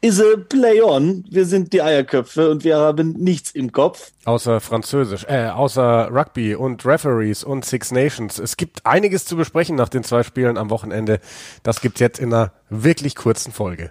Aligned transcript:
is 0.00 0.20
a 0.20 0.36
play 0.36 0.80
on. 0.80 1.24
Wir 1.28 1.44
sind 1.44 1.72
die 1.72 1.82
Eierköpfe 1.82 2.50
und 2.50 2.64
wir 2.64 2.76
haben 2.76 3.12
nichts 3.12 3.50
im 3.50 3.72
Kopf. 3.72 4.12
Außer 4.24 4.60
Französisch, 4.60 5.24
äh, 5.28 5.48
außer 5.48 6.10
Rugby 6.12 6.54
und 6.54 6.84
Referees 6.84 7.44
und 7.44 7.64
Six 7.64 7.90
Nations. 7.90 8.38
Es 8.38 8.56
gibt 8.56 8.86
einiges 8.86 9.24
zu 9.24 9.36
besprechen 9.36 9.76
nach 9.76 9.88
den 9.88 10.04
zwei 10.04 10.22
Spielen 10.22 10.56
am 10.56 10.70
Wochenende. 10.70 11.20
Das 11.62 11.80
gibt's 11.80 12.00
jetzt 12.00 12.18
in 12.20 12.32
einer 12.32 12.52
wirklich 12.70 13.16
kurzen 13.16 13.52
Folge. 13.52 13.90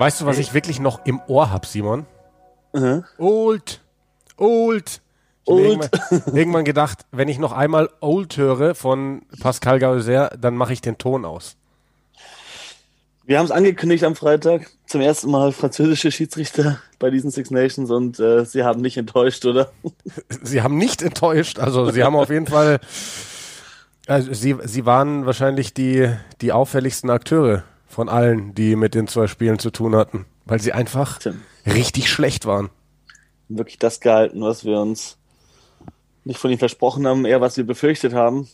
Weißt 0.00 0.22
du, 0.22 0.24
was 0.24 0.38
ich 0.38 0.54
wirklich 0.54 0.80
noch 0.80 1.04
im 1.04 1.20
Ohr 1.26 1.50
hab, 1.50 1.66
Simon? 1.66 2.06
Mhm. 2.72 3.04
Old. 3.18 3.82
Old. 4.38 5.02
Old. 5.44 5.90
Irgendwann, 5.90 6.34
irgendwann 6.34 6.64
gedacht, 6.64 7.00
wenn 7.12 7.28
ich 7.28 7.38
noch 7.38 7.52
einmal 7.52 7.90
Old 8.00 8.34
höre 8.38 8.74
von 8.74 9.20
Pascal 9.40 9.78
Gauser, 9.78 10.30
dann 10.40 10.56
mache 10.56 10.72
ich 10.72 10.80
den 10.80 10.96
Ton 10.96 11.26
aus. 11.26 11.56
Wir 13.26 13.38
haben 13.38 13.44
es 13.44 13.50
angekündigt 13.50 14.04
am 14.04 14.16
Freitag. 14.16 14.70
Zum 14.86 15.02
ersten 15.02 15.30
Mal 15.30 15.52
französische 15.52 16.10
Schiedsrichter 16.10 16.80
bei 16.98 17.10
diesen 17.10 17.30
Six 17.30 17.50
Nations 17.50 17.90
und 17.90 18.18
äh, 18.20 18.46
sie 18.46 18.64
haben 18.64 18.80
nicht 18.80 18.96
enttäuscht, 18.96 19.44
oder? 19.44 19.70
Sie 20.42 20.62
haben 20.62 20.78
nicht 20.78 21.02
enttäuscht, 21.02 21.58
also 21.58 21.90
sie 21.90 22.02
haben 22.04 22.16
auf 22.16 22.30
jeden 22.30 22.46
Fall, 22.46 22.80
also 24.06 24.32
sie, 24.32 24.56
sie 24.64 24.86
waren 24.86 25.26
wahrscheinlich 25.26 25.74
die, 25.74 26.08
die 26.40 26.52
auffälligsten 26.52 27.10
Akteure 27.10 27.64
von 27.90 28.08
allen, 28.08 28.54
die 28.54 28.76
mit 28.76 28.94
den 28.94 29.08
zwei 29.08 29.26
Spielen 29.26 29.58
zu 29.58 29.70
tun 29.70 29.96
hatten, 29.96 30.24
weil 30.46 30.60
sie 30.60 30.72
einfach 30.72 31.18
Tim. 31.18 31.42
richtig 31.66 32.08
schlecht 32.08 32.46
waren. 32.46 32.70
Wirklich 33.48 33.78
das 33.78 33.98
gehalten, 33.98 34.40
was 34.42 34.64
wir 34.64 34.78
uns 34.80 35.18
nicht 36.24 36.38
von 36.38 36.50
ihnen 36.50 36.60
versprochen 36.60 37.06
haben, 37.06 37.24
eher 37.24 37.40
was 37.40 37.56
wir 37.56 37.66
befürchtet 37.66 38.14
haben. 38.14 38.48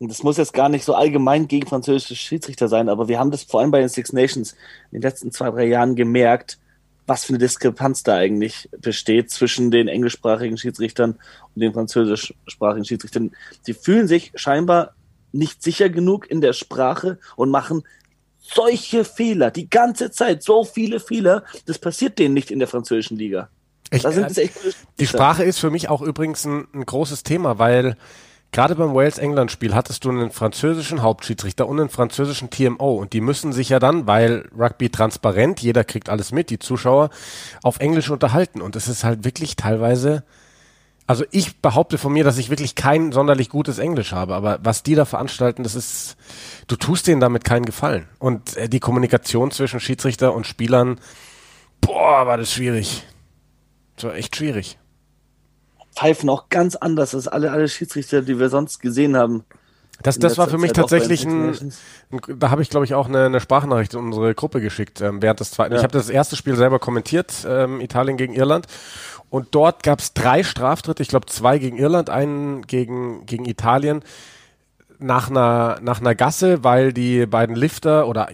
Und 0.00 0.10
das 0.10 0.24
muss 0.24 0.36
jetzt 0.36 0.52
gar 0.52 0.68
nicht 0.68 0.84
so 0.84 0.94
allgemein 0.94 1.46
gegen 1.46 1.68
französische 1.68 2.16
Schiedsrichter 2.16 2.66
sein, 2.66 2.88
aber 2.88 3.06
wir 3.06 3.20
haben 3.20 3.30
das 3.30 3.44
vor 3.44 3.60
allem 3.60 3.70
bei 3.70 3.78
den 3.78 3.88
Six 3.88 4.12
Nations 4.12 4.52
in 4.90 4.98
den 4.98 5.02
letzten 5.02 5.30
zwei, 5.30 5.50
drei 5.50 5.66
Jahren 5.66 5.94
gemerkt, 5.94 6.58
was 7.06 7.24
für 7.24 7.30
eine 7.30 7.38
Diskrepanz 7.38 8.02
da 8.02 8.16
eigentlich 8.16 8.68
besteht 8.80 9.30
zwischen 9.30 9.70
den 9.70 9.86
englischsprachigen 9.86 10.58
Schiedsrichtern 10.58 11.18
und 11.54 11.60
den 11.60 11.72
französischsprachigen 11.72 12.84
Schiedsrichtern. 12.84 13.30
Sie 13.62 13.74
fühlen 13.74 14.08
sich 14.08 14.32
scheinbar 14.34 14.94
nicht 15.30 15.62
sicher 15.62 15.88
genug 15.88 16.28
in 16.28 16.40
der 16.40 16.52
Sprache 16.52 17.18
und 17.36 17.50
machen 17.50 17.84
solche 18.52 19.04
Fehler, 19.04 19.50
die 19.50 19.70
ganze 19.70 20.10
Zeit, 20.10 20.42
so 20.42 20.64
viele 20.64 21.00
Fehler, 21.00 21.44
das 21.66 21.78
passiert 21.78 22.18
denen 22.18 22.34
nicht 22.34 22.50
in 22.50 22.58
der 22.58 22.68
französischen 22.68 23.16
Liga. 23.16 23.48
Äh, 23.90 23.96
echt 23.96 24.54
gute 24.54 24.74
Die. 24.98 25.06
Sprache 25.06 25.44
ist 25.44 25.58
für 25.58 25.70
mich 25.70 25.88
auch 25.88 26.02
übrigens 26.02 26.44
ein, 26.44 26.66
ein 26.74 26.84
großes 26.84 27.22
Thema, 27.22 27.58
weil 27.58 27.96
gerade 28.52 28.74
beim 28.74 28.94
Wales-England-Spiel 28.94 29.74
hattest 29.74 30.04
du 30.04 30.10
einen 30.10 30.30
französischen 30.30 31.02
Hauptschiedsrichter 31.02 31.66
und 31.66 31.80
einen 31.80 31.88
französischen 31.88 32.50
TMO 32.50 32.96
und 32.96 33.12
die 33.12 33.20
müssen 33.20 33.52
sich 33.52 33.70
ja 33.70 33.78
dann, 33.78 34.06
weil 34.06 34.48
Rugby 34.56 34.90
transparent, 34.90 35.60
jeder 35.60 35.84
kriegt 35.84 36.08
alles 36.08 36.32
mit, 36.32 36.50
die 36.50 36.58
Zuschauer, 36.58 37.10
auf 37.62 37.78
Englisch 37.78 38.10
unterhalten 38.10 38.60
und 38.60 38.76
es 38.76 38.88
ist 38.88 39.04
halt 39.04 39.24
wirklich 39.24 39.56
teilweise, 39.56 40.24
also 41.06 41.24
ich 41.30 41.60
behaupte 41.60 41.98
von 41.98 42.12
mir, 42.12 42.24
dass 42.24 42.38
ich 42.38 42.50
wirklich 42.50 42.74
kein 42.74 43.12
sonderlich 43.12 43.50
gutes 43.50 43.78
Englisch 43.78 44.12
habe, 44.12 44.34
aber 44.34 44.58
was 44.62 44.82
die 44.82 44.94
da 44.94 45.04
veranstalten, 45.04 45.62
das 45.62 45.74
ist, 45.74 46.16
du 46.66 46.76
tust 46.76 47.06
denen 47.06 47.20
damit 47.20 47.44
keinen 47.44 47.66
Gefallen 47.66 48.08
und 48.18 48.56
äh, 48.56 48.68
die 48.68 48.80
Kommunikation 48.80 49.50
zwischen 49.50 49.80
Schiedsrichter 49.80 50.34
und 50.34 50.46
Spielern, 50.46 50.98
boah, 51.80 52.26
war 52.26 52.38
das 52.38 52.52
schwierig. 52.52 53.04
Das 53.96 54.04
war 54.04 54.14
echt 54.14 54.34
schwierig. 54.36 54.78
pfeifen 55.94 56.28
auch 56.30 56.48
ganz 56.48 56.74
anders 56.74 57.14
als 57.14 57.28
alle, 57.28 57.50
alle 57.52 57.68
Schiedsrichter, 57.68 58.22
die 58.22 58.38
wir 58.38 58.48
sonst 58.48 58.80
gesehen 58.80 59.16
haben. 59.16 59.44
Das, 60.02 60.18
das 60.18 60.38
war 60.38 60.48
für 60.48 60.58
mich 60.58 60.72
Zeit 60.72 60.82
tatsächlich 60.82 61.24
ein, 61.24 61.50
ein 61.50 62.20
da 62.38 62.50
habe 62.50 62.62
ich 62.62 62.70
glaube 62.70 62.84
ich 62.84 62.94
auch 62.94 63.06
eine, 63.06 63.26
eine 63.26 63.40
Sprachnachricht 63.40 63.94
in 63.94 64.00
unsere 64.00 64.34
Gruppe 64.34 64.60
geschickt 64.60 65.00
ähm, 65.00 65.22
während 65.22 65.38
des 65.38 65.52
zweiten. 65.52 65.72
Ja. 65.72 65.78
Ich 65.78 65.84
habe 65.84 65.92
das 65.92 66.08
erste 66.08 66.34
Spiel 66.34 66.56
selber 66.56 66.80
kommentiert, 66.80 67.32
ähm, 67.48 67.80
Italien 67.80 68.16
gegen 68.16 68.34
Irland. 68.34 68.66
Und 69.30 69.48
dort 69.52 69.82
gab 69.82 69.98
es 69.98 70.14
drei 70.14 70.42
Straftritte, 70.42 71.02
ich 71.02 71.08
glaube 71.08 71.26
zwei 71.26 71.58
gegen 71.58 71.76
Irland, 71.76 72.10
einen 72.10 72.62
gegen, 72.62 73.26
gegen 73.26 73.44
Italien 73.46 74.02
nach 74.98 75.28
einer, 75.28 75.78
nach 75.82 76.00
einer 76.00 76.14
Gasse, 76.14 76.62
weil 76.62 76.92
die 76.92 77.26
beiden 77.26 77.56
Lifter 77.56 78.06
oder 78.06 78.28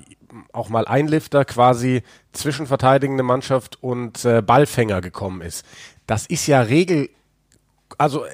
auch 0.53 0.69
mal 0.69 0.87
ein 0.87 1.09
Lifter 1.09 1.45
quasi 1.45 2.03
zwischen 2.33 2.67
verteidigende 2.67 3.23
Mannschaft 3.23 3.83
und 3.83 4.25
äh, 4.25 4.43
Ballfänger 4.43 5.01
gekommen 5.01 5.41
ist. 5.41 5.65
Das 6.07 6.27
ist 6.27 6.47
ja 6.47 6.61
Regel, 6.61 7.09
also 7.99 8.25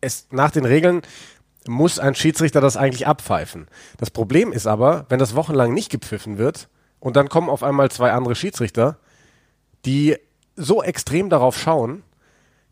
es, 0.00 0.28
nach 0.30 0.50
den 0.50 0.64
Regeln 0.64 1.02
muss 1.66 1.98
ein 1.98 2.14
Schiedsrichter 2.14 2.60
das 2.60 2.76
eigentlich 2.76 3.06
abpfeifen. 3.06 3.68
Das 3.98 4.10
Problem 4.10 4.52
ist 4.52 4.66
aber, 4.66 5.06
wenn 5.08 5.18
das 5.18 5.34
wochenlang 5.34 5.72
nicht 5.72 5.90
gepfiffen 5.90 6.38
wird 6.38 6.68
und 7.00 7.16
dann 7.16 7.28
kommen 7.28 7.48
auf 7.48 7.62
einmal 7.62 7.90
zwei 7.90 8.12
andere 8.12 8.34
Schiedsrichter, 8.34 8.98
die 9.84 10.16
so 10.56 10.82
extrem 10.82 11.30
darauf 11.30 11.58
schauen, 11.58 12.02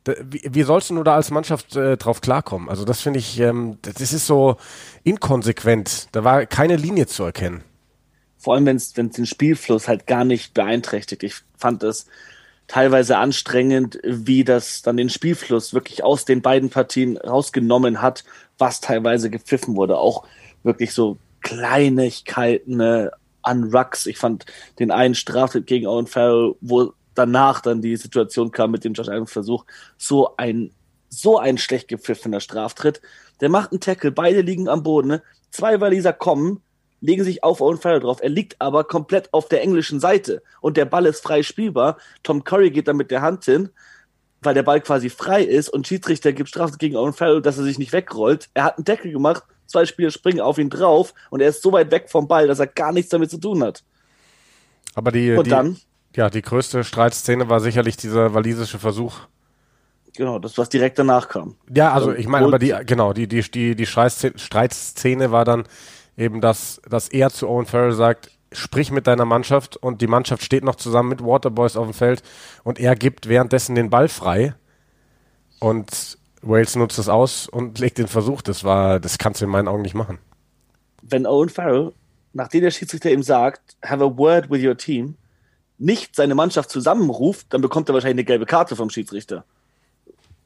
wie, 0.06 0.42
wie 0.50 0.62
sollst 0.62 0.90
du 0.90 0.94
nur 0.94 1.04
da 1.04 1.14
als 1.14 1.30
Mannschaft 1.30 1.76
äh, 1.76 1.96
drauf 1.96 2.20
klarkommen? 2.20 2.68
Also 2.68 2.84
das 2.84 3.00
finde 3.00 3.18
ich, 3.18 3.38
ähm, 3.38 3.78
das 3.82 4.00
ist 4.00 4.26
so 4.26 4.56
inkonsequent. 5.04 6.08
Da 6.12 6.24
war 6.24 6.46
keine 6.46 6.76
Linie 6.76 7.06
zu 7.06 7.24
erkennen. 7.24 7.62
Vor 8.38 8.54
allem, 8.54 8.64
wenn 8.64 8.76
es 8.76 8.94
den 8.94 9.26
Spielfluss 9.26 9.86
halt 9.86 10.06
gar 10.06 10.24
nicht 10.24 10.54
beeinträchtigt. 10.54 11.22
Ich 11.22 11.34
fand 11.58 11.82
es 11.82 12.06
teilweise 12.66 13.18
anstrengend, 13.18 13.98
wie 14.02 14.44
das 14.44 14.80
dann 14.80 14.96
den 14.96 15.10
Spielfluss 15.10 15.74
wirklich 15.74 16.02
aus 16.02 16.24
den 16.24 16.40
beiden 16.40 16.70
Partien 16.70 17.18
rausgenommen 17.18 18.00
hat, 18.00 18.24
was 18.56 18.80
teilweise 18.80 19.28
gepfiffen 19.28 19.76
wurde. 19.76 19.98
Auch 19.98 20.24
wirklich 20.62 20.94
so 20.94 21.18
Kleinigkeiten 21.42 22.80
äh, 22.80 23.10
an 23.42 23.64
Rucks. 23.74 24.06
Ich 24.06 24.16
fand 24.16 24.46
den 24.78 24.90
einen 24.90 25.14
Straftritt 25.14 25.66
gegen 25.66 25.86
Owen 25.86 26.06
Farrell, 26.06 26.54
wo 26.60 26.94
danach 27.20 27.60
dann 27.60 27.82
die 27.82 27.96
Situation 27.96 28.50
kam 28.50 28.70
mit 28.70 28.84
dem 28.84 28.94
Josh 28.94 29.08
Allen 29.08 29.26
Versuch, 29.26 29.64
so 29.96 30.36
ein 30.36 30.72
so 31.10 31.38
ein 31.38 31.58
schlecht 31.58 31.88
gepfiffener 31.88 32.40
Straftritt. 32.40 33.02
Der 33.40 33.48
macht 33.48 33.72
einen 33.72 33.80
Tackle, 33.80 34.12
beide 34.12 34.42
liegen 34.42 34.68
am 34.68 34.82
Boden. 34.82 35.08
Ne? 35.08 35.22
Zwei 35.50 35.80
Waliser 35.80 36.12
kommen, 36.12 36.62
legen 37.00 37.24
sich 37.24 37.42
auf 37.42 37.60
Owen 37.60 37.78
Farrell 37.78 38.00
drauf. 38.00 38.18
Er 38.22 38.28
liegt 38.28 38.60
aber 38.60 38.84
komplett 38.84 39.32
auf 39.34 39.48
der 39.48 39.62
englischen 39.62 40.00
Seite 40.00 40.42
und 40.60 40.76
der 40.76 40.84
Ball 40.84 41.06
ist 41.06 41.22
frei 41.22 41.42
spielbar. 41.42 41.98
Tom 42.22 42.44
Curry 42.44 42.70
geht 42.70 42.86
dann 42.88 42.96
mit 42.96 43.10
der 43.10 43.22
Hand 43.22 43.44
hin, 43.44 43.70
weil 44.40 44.54
der 44.54 44.62
Ball 44.62 44.80
quasi 44.80 45.10
frei 45.10 45.42
ist 45.42 45.68
und 45.68 45.86
Schiedsrichter 45.86 46.32
gibt 46.32 46.48
Strafe 46.48 46.78
gegen 46.78 46.96
Owen 46.96 47.12
Farrell, 47.12 47.42
dass 47.42 47.58
er 47.58 47.64
sich 47.64 47.78
nicht 47.78 47.92
wegrollt. 47.92 48.48
Er 48.54 48.64
hat 48.64 48.78
einen 48.78 48.84
Tackle 48.84 49.10
gemacht, 49.10 49.42
zwei 49.66 49.86
Spieler 49.86 50.10
springen 50.10 50.40
auf 50.40 50.58
ihn 50.58 50.70
drauf 50.70 51.12
und 51.30 51.40
er 51.40 51.48
ist 51.48 51.62
so 51.62 51.72
weit 51.72 51.90
weg 51.90 52.08
vom 52.08 52.28
Ball, 52.28 52.46
dass 52.46 52.60
er 52.60 52.68
gar 52.68 52.92
nichts 52.92 53.10
damit 53.10 53.30
zu 53.30 53.38
tun 53.38 53.64
hat. 53.64 53.82
Aber 54.94 55.10
die, 55.10 55.32
Und 55.32 55.46
die, 55.46 55.50
dann? 55.50 55.76
Ja, 56.16 56.30
die 56.30 56.42
größte 56.42 56.84
Streitszene 56.84 57.48
war 57.48 57.60
sicherlich 57.60 57.96
dieser 57.96 58.34
walisische 58.34 58.78
Versuch. 58.78 59.20
Genau, 60.16 60.38
das, 60.38 60.58
was 60.58 60.68
direkt 60.68 60.98
danach 60.98 61.28
kam. 61.28 61.54
Ja, 61.72 61.92
also 61.92 62.12
ich 62.12 62.26
meine, 62.26 62.46
aber 62.46 62.58
die, 62.58 62.74
genau, 62.84 63.12
die, 63.12 63.28
die, 63.28 63.42
die, 63.42 63.76
die 63.76 63.86
Streitszene, 63.86 65.30
war 65.30 65.44
dann 65.44 65.64
eben, 66.16 66.40
dass, 66.40 66.82
dass 66.88 67.08
er 67.08 67.30
zu 67.30 67.48
Owen 67.48 67.66
Farrell 67.66 67.92
sagt, 67.92 68.30
sprich 68.52 68.90
mit 68.90 69.06
deiner 69.06 69.24
Mannschaft 69.24 69.76
und 69.76 70.00
die 70.00 70.08
Mannschaft 70.08 70.42
steht 70.42 70.64
noch 70.64 70.74
zusammen 70.74 71.10
mit 71.10 71.24
Waterboys 71.24 71.76
auf 71.76 71.86
dem 71.86 71.94
Feld 71.94 72.22
und 72.64 72.80
er 72.80 72.96
gibt 72.96 73.28
währenddessen 73.28 73.76
den 73.76 73.90
Ball 73.90 74.08
frei 74.08 74.54
und 75.60 76.18
Wales 76.42 76.74
nutzt 76.74 76.98
das 76.98 77.08
aus 77.08 77.48
und 77.48 77.78
legt 77.78 77.98
den 77.98 78.08
Versuch. 78.08 78.42
Das 78.42 78.64
war, 78.64 78.98
das 78.98 79.18
kannst 79.18 79.40
du 79.40 79.44
in 79.44 79.50
meinen 79.50 79.68
Augen 79.68 79.82
nicht 79.82 79.94
machen. 79.94 80.18
wenn 81.02 81.26
Owen 81.26 81.48
Farrell, 81.48 81.92
nachdem 82.32 82.62
der 82.62 82.70
Schiedsrichter 82.70 83.10
ihm 83.10 83.22
sagt, 83.22 83.76
have 83.84 84.02
a 84.02 84.18
word 84.18 84.50
with 84.50 84.64
your 84.64 84.76
team, 84.76 85.16
nicht 85.80 86.14
seine 86.14 86.34
Mannschaft 86.34 86.70
zusammenruft, 86.70 87.46
dann 87.50 87.62
bekommt 87.62 87.88
er 87.88 87.94
wahrscheinlich 87.94 88.16
eine 88.16 88.24
gelbe 88.24 88.46
Karte 88.46 88.76
vom 88.76 88.90
Schiedsrichter. 88.90 89.44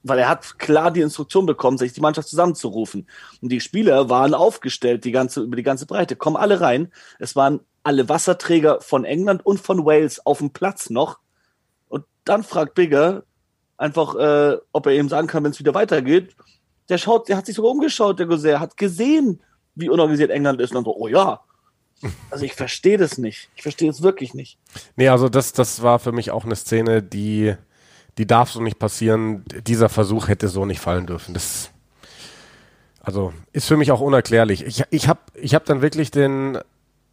Weil 0.05 0.21
er 0.21 0.29
hat 0.29 0.59
klar 0.59 0.91
die 0.91 1.01
Instruktion 1.01 1.45
bekommen, 1.45 1.77
sich 1.77 1.93
die 1.93 2.01
Mannschaft 2.01 2.29
zusammenzurufen. 2.29 3.09
Und 3.43 3.49
die 3.51 3.61
Spieler 3.61 4.09
waren 4.09 4.33
aufgestellt, 4.33 5.05
die 5.05 5.13
ganze, 5.13 5.43
über 5.43 5.57
die 5.57 5.63
ganze 5.63 5.87
Breite, 5.87 6.15
kommen 6.15 6.37
alle 6.37 6.61
rein. 6.61 6.93
Es 7.19 7.35
waren 7.35 7.61
alle 7.83 8.09
Wasserträger 8.09 8.81
von 8.81 9.05
England 9.05 9.45
und 9.45 9.61
von 9.61 9.85
Wales 9.85 10.25
auf 10.25 10.39
dem 10.39 10.51
Platz 10.51 10.89
noch. 10.89 11.19
Und 11.89 12.05
dann 12.25 12.45
fragt 12.45 12.75
Bigger 12.75 13.25
einfach, 13.77 14.15
äh, 14.15 14.59
ob 14.73 14.87
er 14.87 14.95
ihm 14.95 15.09
sagen 15.09 15.27
kann, 15.27 15.43
wenn 15.43 15.51
es 15.51 15.59
wieder 15.59 15.75
weitergeht. 15.75 16.37
Der 16.89 16.99
schaut, 16.99 17.29
der 17.29 17.37
hat 17.37 17.47
sich 17.47 17.57
sogar 17.57 17.73
umgeschaut, 17.73 18.19
der 18.19 18.27
Gosser, 18.27 18.61
hat 18.61 18.77
gesehen, 18.77 19.43
wie 19.75 19.89
unorganisiert 19.89 20.31
England 20.31 20.61
ist. 20.61 20.71
Und 20.71 20.77
dann 20.77 20.85
so, 20.85 20.97
oh 20.97 21.09
ja. 21.09 21.41
Also 22.31 22.44
ich 22.44 22.55
verstehe 22.55 22.99
das 22.99 23.19
nicht. 23.19 23.49
Ich 23.56 23.62
verstehe 23.62 23.91
es 23.91 24.02
wirklich 24.02 24.35
nicht. 24.35 24.58
Nee, 24.96 25.08
also 25.08 25.29
das, 25.29 25.52
das 25.52 25.82
war 25.82 25.99
für 25.99 26.12
mich 26.12 26.31
auch 26.31 26.44
eine 26.44 26.56
Szene, 26.56 27.02
die, 27.02 27.55
die 28.19 28.26
darf 28.26 28.50
so 28.50 28.61
nicht 28.61 28.79
passieren. 28.79 29.44
Dieser 29.67 29.88
Versuch 29.88 30.29
hätte 30.29 30.49
so 30.49 30.67
nicht 30.67 30.81
fallen 30.81 31.06
dürfen. 31.06 31.32
Das, 31.32 31.70
also 33.00 33.32
ist 33.52 33.67
für 33.67 33.76
mich 33.76 33.91
auch 33.91 34.00
unerklärlich. 34.00 34.64
Ich, 34.64 34.82
ich 34.91 35.08
habe 35.08 35.20
ich 35.35 35.55
hab 35.55 35.64
dann 35.64 35.81
wirklich 35.81 36.11
den, 36.11 36.58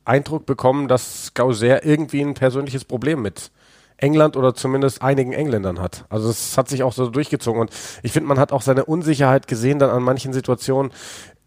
Eindruck 0.06 0.46
bekommen, 0.46 0.88
dass 0.88 1.34
Gauser 1.34 1.86
irgendwie 1.86 2.22
ein 2.22 2.34
persönliches 2.34 2.86
Problem 2.86 3.22
mit 3.22 3.52
England 3.98 4.36
oder 4.36 4.56
zumindest 4.56 5.02
einigen 5.02 5.32
Engländern 5.32 5.80
hat. 5.80 6.06
Also 6.10 6.30
es 6.30 6.58
hat 6.58 6.68
sich 6.70 6.82
auch 6.82 6.94
so 6.94 7.10
durchgezogen 7.10 7.62
und 7.62 7.72
ich 8.02 8.12
finde, 8.12 8.28
man 8.28 8.40
hat 8.40 8.52
auch 8.52 8.64
seine 8.64 8.86
Unsicherheit 8.86 9.48
gesehen 9.48 9.78
dann 9.78 9.92
an 9.92 10.02
manchen 10.02 10.34
Situationen. 10.34 10.92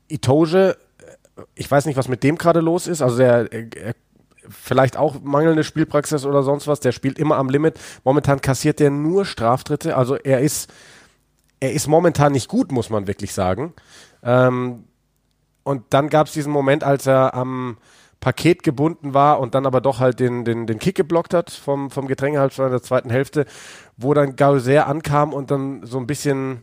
Itoge, 0.09 0.77
ich 1.55 1.71
weiß 1.71 1.87
nicht, 1.87 1.97
was 1.97 2.09
mit 2.09 2.23
dem 2.23 2.37
gerade 2.37 2.61
los 2.61 2.87
ist. 2.87 3.03
Also 3.03 3.19
der, 3.19 3.53
er, 3.53 3.95
vielleicht 4.49 4.97
auch 4.97 5.23
mangelnde 5.23 5.65
Spielpraxis 5.65 6.25
oder 6.25 6.43
sonst 6.43 6.67
was. 6.67 6.81
Der 6.81 6.93
spielt 6.93 7.19
immer 7.19 7.37
am 7.37 7.49
Limit. 7.49 7.79
Momentan 8.05 8.41
kassiert 8.41 8.81
er 8.81 8.91
nur 8.91 9.25
Straftritte. 9.25 9.97
Also 9.97 10.17
er 10.17 10.41
ist, 10.41 10.73
er 11.61 11.73
ist 11.73 11.87
momentan 11.87 12.33
nicht 12.33 12.49
gut, 12.49 12.73
muss 12.73 12.91
man 12.91 13.07
wirklich 13.07 13.33
sagen. 13.33 13.75
Ähm, 14.23 14.85
und 15.63 15.85
dann 15.91 16.11
gab 16.11 16.27
es 16.27 16.35
diesen 16.35 16.53
Moment, 16.53 16.85
als 16.85 17.07
er 17.07 17.35
am 17.35 17.79
Paket 18.21 18.63
gebunden 18.63 19.13
war 19.13 19.41
und 19.41 19.55
dann 19.55 19.67
aber 19.67 19.81
doch 19.81 20.01
halt 20.01 20.21
den, 20.21 20.45
den, 20.45 20.67
den 20.67 20.79
Kick 20.79 20.97
geblockt 20.97 21.35
hat 21.35 21.51
vom, 21.51 21.91
vom 21.91 22.07
Getränkehalsstand 22.07 22.69
in 22.69 22.73
der 22.73 22.83
zweiten 22.83 23.11
Hälfte, 23.11 23.45
wo 23.97 24.15
dann 24.15 24.37
Gauser 24.37 24.87
ankam 24.87 25.33
und 25.33 25.51
dann 25.51 25.85
so 25.85 25.99
ein 25.99 26.07
bisschen 26.07 26.63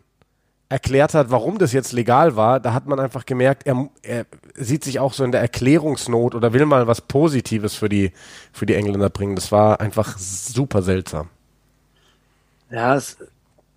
erklärt 0.72 1.14
hat, 1.14 1.32
warum 1.32 1.58
das 1.58 1.74
jetzt 1.74 1.92
legal 1.92 2.38
war, 2.38 2.62
da 2.62 2.74
hat 2.74 2.88
man 2.88 2.98
einfach 2.98 3.26
gemerkt, 3.26 3.68
er, 3.68 3.90
er 4.04 4.26
sieht 4.56 4.86
sich 4.86 5.00
auch 5.00 5.12
so 5.12 5.26
in 5.26 5.34
der 5.34 5.42
Erklärungsnot 5.42 6.34
oder 6.34 6.54
will 6.54 6.66
mal 6.66 6.88
was 6.88 7.02
Positives 7.02 7.76
für 7.76 7.90
die, 7.90 8.14
für 8.54 8.66
die 8.66 8.76
Engländer 8.76 9.10
bringen. 9.10 9.36
Das 9.36 9.52
war 9.52 9.82
einfach 9.82 10.18
super 10.18 10.82
seltsam. 10.82 11.30
Ja, 12.70 12.96
es 12.96 13.18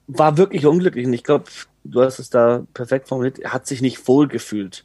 war 0.07 0.37
wirklich 0.37 0.67
unglücklich 0.67 1.05
und 1.05 1.13
ich 1.15 1.25
glaube, 1.25 1.47
du 1.83 2.01
hast 2.01 2.21
es 2.21 2.31
da 2.31 2.63
perfekt 2.75 3.09
formuliert, 3.09 3.41
er 3.41 3.53
hat 3.53 3.67
sich 3.67 3.83
nicht 3.83 4.07
wohl 4.07 4.29
gefühlt. 4.29 4.85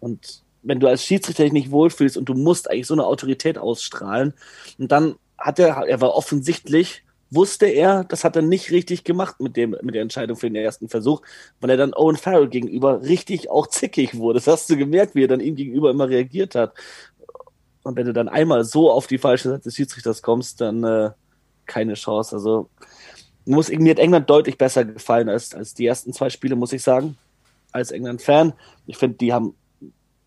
Und 0.00 0.42
wenn 0.62 0.80
du 0.80 0.86
als 0.86 1.04
Schiedsrichter 1.04 1.44
dich 1.44 1.52
nicht 1.52 1.70
wohlfühlst 1.70 2.16
und 2.16 2.30
du 2.30 2.34
musst 2.34 2.70
eigentlich 2.70 2.86
so 2.86 2.94
eine 2.94 3.04
Autorität 3.04 3.58
ausstrahlen, 3.58 4.32
und 4.78 4.90
dann 4.90 5.16
hat 5.36 5.58
er, 5.58 5.86
er 5.86 6.00
war 6.00 6.14
offensichtlich, 6.14 7.04
wusste 7.34 7.66
er, 7.66 8.04
das 8.04 8.24
hat 8.24 8.36
er 8.36 8.42
nicht 8.42 8.70
richtig 8.70 9.04
gemacht 9.04 9.40
mit, 9.40 9.56
dem, 9.56 9.76
mit 9.82 9.94
der 9.94 10.02
Entscheidung 10.02 10.36
für 10.36 10.48
den 10.48 10.56
ersten 10.56 10.88
Versuch, 10.88 11.22
weil 11.60 11.70
er 11.70 11.76
dann 11.76 11.94
Owen 11.94 12.16
Farrell 12.16 12.48
gegenüber 12.48 13.02
richtig 13.02 13.50
auch 13.50 13.66
zickig 13.66 14.16
wurde. 14.16 14.38
Das 14.38 14.46
hast 14.46 14.70
du 14.70 14.76
gemerkt, 14.76 15.14
wie 15.14 15.24
er 15.24 15.28
dann 15.28 15.40
ihm 15.40 15.56
gegenüber 15.56 15.90
immer 15.90 16.08
reagiert 16.08 16.54
hat. 16.54 16.74
Und 17.82 17.96
wenn 17.96 18.06
du 18.06 18.12
dann 18.12 18.28
einmal 18.28 18.64
so 18.64 18.90
auf 18.90 19.06
die 19.06 19.18
falsche 19.18 19.48
Seite 19.48 19.64
des 19.64 19.74
Schiedsrichters 19.74 20.22
kommst, 20.22 20.60
dann 20.60 20.84
äh, 20.84 21.10
keine 21.66 21.94
Chance. 21.94 22.36
Also 22.36 22.68
muss, 23.44 23.70
mir 23.70 23.90
hat 23.90 23.98
England 23.98 24.30
deutlich 24.30 24.58
besser 24.58 24.84
gefallen 24.84 25.28
als, 25.28 25.54
als 25.54 25.74
die 25.74 25.86
ersten 25.86 26.12
zwei 26.12 26.30
Spiele, 26.30 26.54
muss 26.54 26.72
ich 26.72 26.82
sagen. 26.82 27.16
Als 27.72 27.90
England-Fan. 27.90 28.52
Ich 28.86 28.98
finde, 28.98 29.16
die 29.16 29.32
haben 29.32 29.54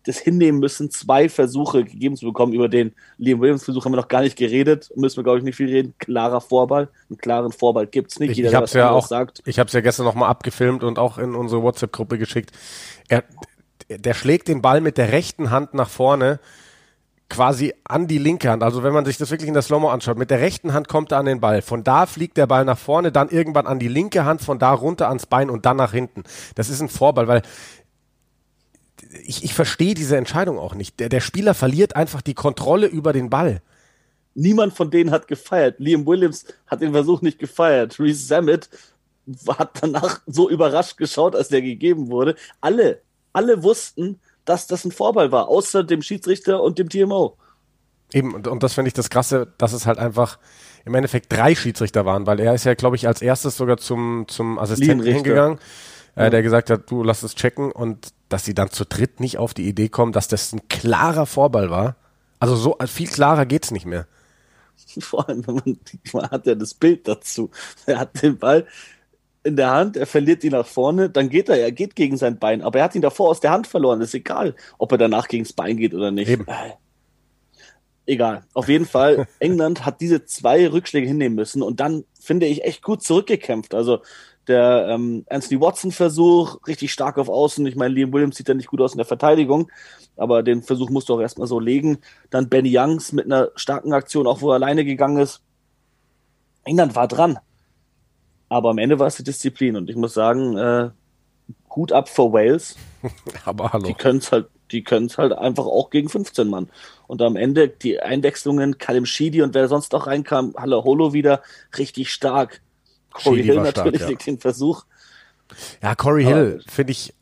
das 0.06 0.18
hinnehmen 0.18 0.60
müssen, 0.60 0.90
zwei 0.90 1.28
Versuche 1.28 1.84
gegeben 1.84 2.16
zu 2.16 2.26
bekommen. 2.26 2.52
Über 2.52 2.68
den 2.68 2.92
Liam 3.18 3.40
Williams-Versuch 3.40 3.84
haben 3.84 3.92
wir 3.92 3.96
noch 3.96 4.08
gar 4.08 4.22
nicht 4.22 4.36
geredet. 4.36 4.90
Müssen 4.94 5.16
wir, 5.16 5.24
glaube 5.24 5.38
ich, 5.38 5.44
nicht 5.44 5.56
viel 5.56 5.68
reden. 5.68 5.94
Klarer 5.98 6.40
Vorball. 6.40 6.88
Einen 7.10 7.18
klaren 7.18 7.52
Vorball 7.52 7.86
gibt 7.86 8.12
es 8.12 8.20
nicht. 8.20 8.30
Ich, 8.30 8.36
Jeder, 8.36 8.50
ich 8.50 8.54
habe 8.54 8.64
es 8.66 8.72
ja 8.72 8.90
auch 8.90 9.06
sagt. 9.06 9.42
Ich 9.44 9.58
habe 9.58 9.66
es 9.66 9.72
ja 9.72 9.80
gestern 9.80 10.06
nochmal 10.06 10.28
abgefilmt 10.28 10.84
und 10.84 10.98
auch 10.98 11.18
in 11.18 11.34
unsere 11.34 11.62
WhatsApp-Gruppe 11.62 12.18
geschickt. 12.18 12.52
Er, 13.08 13.24
der 13.88 14.14
schlägt 14.14 14.48
den 14.48 14.62
Ball 14.62 14.80
mit 14.80 14.96
der 14.96 15.12
rechten 15.12 15.50
Hand 15.50 15.74
nach 15.74 15.88
vorne 15.88 16.38
quasi 17.28 17.74
an 17.84 18.06
die 18.06 18.18
linke 18.18 18.50
Hand. 18.50 18.62
Also 18.62 18.84
wenn 18.84 18.92
man 18.92 19.04
sich 19.04 19.18
das 19.18 19.30
wirklich 19.30 19.48
in 19.48 19.54
der 19.54 19.62
Slow-Mo 19.62 19.88
anschaut, 19.88 20.16
mit 20.16 20.30
der 20.30 20.40
rechten 20.40 20.72
Hand 20.72 20.88
kommt 20.88 21.10
er 21.10 21.18
an 21.18 21.26
den 21.26 21.40
Ball. 21.40 21.60
Von 21.62 21.82
da 21.82 22.06
fliegt 22.06 22.36
der 22.36 22.46
Ball 22.46 22.64
nach 22.64 22.78
vorne, 22.78 23.10
dann 23.10 23.28
irgendwann 23.28 23.66
an 23.66 23.80
die 23.80 23.88
linke 23.88 24.24
Hand, 24.24 24.42
von 24.42 24.60
da 24.60 24.72
runter 24.72 25.08
ans 25.08 25.26
Bein 25.26 25.50
und 25.50 25.66
dann 25.66 25.76
nach 25.76 25.92
hinten. 25.92 26.22
Das 26.54 26.68
ist 26.68 26.80
ein 26.80 26.88
Vorball, 26.88 27.26
weil 27.26 27.42
ich, 29.24 29.44
ich 29.44 29.54
verstehe 29.54 29.94
diese 29.94 30.16
Entscheidung 30.16 30.58
auch 30.58 30.74
nicht. 30.74 31.00
Der, 31.00 31.08
der 31.08 31.20
Spieler 31.20 31.54
verliert 31.54 31.96
einfach 31.96 32.22
die 32.22 32.34
Kontrolle 32.34 32.86
über 32.86 33.12
den 33.12 33.30
Ball. 33.30 33.62
Niemand 34.34 34.74
von 34.74 34.90
denen 34.90 35.10
hat 35.10 35.28
gefeiert. 35.28 35.76
Liam 35.78 36.06
Williams 36.06 36.44
hat 36.66 36.82
den 36.82 36.92
Versuch 36.92 37.22
nicht 37.22 37.38
gefeiert. 37.38 37.98
Reese 37.98 38.26
Zammit 38.26 38.68
hat 39.48 39.82
danach 39.82 40.20
so 40.26 40.48
überrascht 40.50 40.96
geschaut, 40.98 41.34
als 41.34 41.48
der 41.48 41.62
gegeben 41.62 42.10
wurde. 42.10 42.36
Alle, 42.60 43.00
alle 43.32 43.62
wussten, 43.62 44.20
dass 44.44 44.66
das 44.66 44.84
ein 44.84 44.92
Vorball 44.92 45.32
war, 45.32 45.48
außer 45.48 45.82
dem 45.84 46.02
Schiedsrichter 46.02 46.62
und 46.62 46.78
dem 46.78 46.88
TMO. 46.88 47.36
Eben, 48.12 48.34
und, 48.34 48.46
und 48.46 48.62
das 48.62 48.74
finde 48.74 48.88
ich 48.88 48.94
das 48.94 49.10
Krasse, 49.10 49.52
dass 49.58 49.72
es 49.72 49.86
halt 49.86 49.98
einfach 49.98 50.38
im 50.84 50.94
Endeffekt 50.94 51.32
drei 51.32 51.54
Schiedsrichter 51.54 52.04
waren, 52.04 52.26
weil 52.26 52.38
er 52.38 52.54
ist 52.54 52.64
ja, 52.64 52.74
glaube 52.74 52.94
ich, 52.94 53.08
als 53.08 53.20
erstes 53.20 53.56
sogar 53.56 53.78
zum, 53.78 54.26
zum 54.28 54.58
Assistenten 54.58 55.04
hingegangen, 55.04 55.58
äh, 56.14 56.30
der 56.30 56.42
gesagt 56.42 56.70
hat, 56.70 56.88
du 56.88 57.02
lass 57.02 57.24
es 57.24 57.34
checken 57.34 57.72
und 57.72 58.12
dass 58.28 58.44
sie 58.44 58.54
dann 58.54 58.70
zu 58.70 58.84
dritt 58.84 59.20
nicht 59.20 59.38
auf 59.38 59.54
die 59.54 59.68
Idee 59.68 59.88
kommen, 59.88 60.12
dass 60.12 60.28
das 60.28 60.52
ein 60.52 60.68
klarer 60.68 61.26
Vorball 61.26 61.70
war. 61.70 61.96
Also 62.38 62.56
so 62.56 62.76
viel 62.86 63.08
klarer 63.08 63.46
geht's 63.46 63.70
nicht 63.70 63.86
mehr. 63.86 64.06
Vor 65.00 65.28
allem, 65.28 65.42
man, 65.46 65.78
man 66.12 66.30
hat 66.30 66.46
ja 66.46 66.54
das 66.54 66.74
Bild 66.74 67.08
dazu. 67.08 67.50
Er 67.86 67.98
hat 67.98 68.22
den 68.22 68.38
Ball 68.38 68.66
in 69.46 69.56
der 69.56 69.70
Hand, 69.70 69.96
er 69.96 70.06
verliert 70.06 70.42
ihn 70.42 70.50
nach 70.52 70.66
vorne, 70.66 71.08
dann 71.08 71.28
geht 71.28 71.48
er, 71.48 71.60
er 71.60 71.70
geht 71.70 71.94
gegen 71.94 72.16
sein 72.16 72.38
Bein, 72.38 72.62
aber 72.62 72.80
er 72.80 72.86
hat 72.86 72.96
ihn 72.96 73.02
davor 73.02 73.30
aus 73.30 73.38
der 73.38 73.52
Hand 73.52 73.68
verloren. 73.68 74.00
ist 74.00 74.12
egal, 74.12 74.56
ob 74.76 74.90
er 74.90 74.98
danach 74.98 75.28
gegen 75.28 75.44
das 75.44 75.52
Bein 75.52 75.76
geht 75.76 75.94
oder 75.94 76.10
nicht. 76.10 76.28
Eben. 76.28 76.46
Äh, 76.48 76.72
egal. 78.06 78.42
Auf 78.54 78.68
jeden 78.68 78.86
Fall, 78.86 79.28
England 79.38 79.86
hat 79.86 80.00
diese 80.00 80.24
zwei 80.24 80.68
Rückschläge 80.68 81.06
hinnehmen 81.06 81.36
müssen 81.36 81.62
und 81.62 81.78
dann 81.78 82.04
finde 82.20 82.46
ich 82.46 82.64
echt 82.64 82.82
gut 82.82 83.04
zurückgekämpft. 83.04 83.72
Also 83.72 84.02
der 84.48 84.86
ähm, 84.88 85.24
Anthony 85.28 85.60
Watson-Versuch, 85.60 86.66
richtig 86.66 86.92
stark 86.92 87.18
auf 87.18 87.28
Außen. 87.28 87.66
Ich 87.66 87.76
meine, 87.76 87.94
Liam 87.94 88.12
Williams 88.12 88.36
sieht 88.36 88.48
ja 88.48 88.54
nicht 88.54 88.68
gut 88.68 88.80
aus 88.80 88.92
in 88.92 88.98
der 88.98 89.06
Verteidigung, 89.06 89.70
aber 90.16 90.42
den 90.42 90.62
Versuch 90.62 90.90
musst 90.90 91.08
du 91.08 91.14
auch 91.14 91.20
erstmal 91.20 91.48
so 91.48 91.60
legen. 91.60 91.98
Dann 92.30 92.48
Benny 92.48 92.76
Youngs 92.76 93.12
mit 93.12 93.26
einer 93.26 93.50
starken 93.56 93.92
Aktion, 93.92 94.26
auch 94.26 94.40
wo 94.40 94.50
er 94.50 94.54
alleine 94.54 94.84
gegangen 94.84 95.18
ist. 95.18 95.42
England 96.64 96.94
war 96.94 97.08
dran. 97.08 97.38
Aber 98.48 98.70
am 98.70 98.78
Ende 98.78 98.98
war 98.98 99.08
es 99.08 99.16
die 99.16 99.24
Disziplin 99.24 99.76
und 99.76 99.90
ich 99.90 99.96
muss 99.96 100.14
sagen, 100.14 100.56
äh, 100.56 100.90
Hut 101.74 101.92
ab 101.92 102.08
für 102.08 102.32
Wales. 102.32 102.76
aber 103.44 103.72
hallo. 103.72 103.86
Die 103.86 103.94
können 103.94 104.18
es 104.18 104.30
halt, 104.32 104.46
die 104.70 104.82
können 104.82 105.06
es 105.06 105.18
halt 105.18 105.32
einfach 105.32 105.66
auch 105.66 105.90
gegen 105.90 106.08
15 106.08 106.48
Mann. 106.48 106.68
Und 107.06 107.22
am 107.22 107.36
Ende 107.36 107.68
die 107.68 108.00
Einwechslungen, 108.00 108.78
Kalim 108.78 109.06
Shidi 109.06 109.42
und 109.42 109.54
wer 109.54 109.68
sonst 109.68 109.92
noch 109.92 110.06
reinkam, 110.06 110.54
Halle 110.56 110.82
Holo 110.84 111.12
wieder, 111.12 111.42
richtig 111.76 112.10
stark. 112.10 112.62
Corey 113.22 113.42
Hill 113.42 113.60
natürlich 113.60 114.02
stark, 114.02 114.10
ja. 114.10 114.16
den 114.16 114.38
Versuch. 114.38 114.84
Ja, 115.82 115.94
Corey 115.94 116.24
Hill 116.24 116.62
finde 116.66 116.92
ich, 116.92 117.14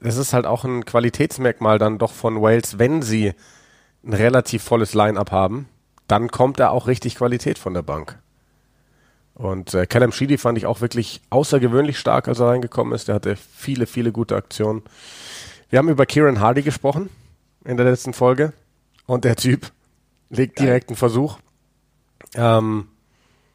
das 0.00 0.16
ist 0.16 0.32
halt 0.32 0.46
auch 0.46 0.64
ein 0.64 0.84
Qualitätsmerkmal 0.84 1.78
dann 1.78 1.98
doch 1.98 2.12
von 2.12 2.40
Wales, 2.40 2.78
wenn 2.78 3.02
sie 3.02 3.34
ein 4.04 4.14
relativ 4.14 4.62
volles 4.62 4.94
Line-up 4.94 5.30
haben, 5.30 5.68
dann 6.06 6.30
kommt 6.30 6.58
da 6.58 6.70
auch 6.70 6.86
richtig 6.86 7.16
Qualität 7.16 7.58
von 7.58 7.74
der 7.74 7.82
Bank. 7.82 8.18
Und 9.34 9.74
äh, 9.74 9.86
Callum 9.86 10.12
Sheedy 10.12 10.38
fand 10.38 10.58
ich 10.58 10.66
auch 10.66 10.80
wirklich 10.80 11.22
außergewöhnlich 11.30 11.98
stark, 11.98 12.28
als 12.28 12.40
er 12.40 12.48
reingekommen 12.48 12.92
ist. 12.92 13.08
Der 13.08 13.14
hatte 13.14 13.36
viele, 13.36 13.86
viele 13.86 14.12
gute 14.12 14.36
Aktionen. 14.36 14.82
Wir 15.70 15.78
haben 15.78 15.88
über 15.88 16.04
Kieran 16.04 16.40
Hardy 16.40 16.62
gesprochen 16.62 17.08
in 17.64 17.76
der 17.76 17.86
letzten 17.86 18.12
Folge. 18.12 18.52
Und 19.06 19.24
der 19.24 19.36
Typ 19.36 19.72
legt 20.28 20.58
direkt 20.58 20.90
einen 20.90 20.96
Versuch. 20.96 21.38
Ähm, 22.34 22.88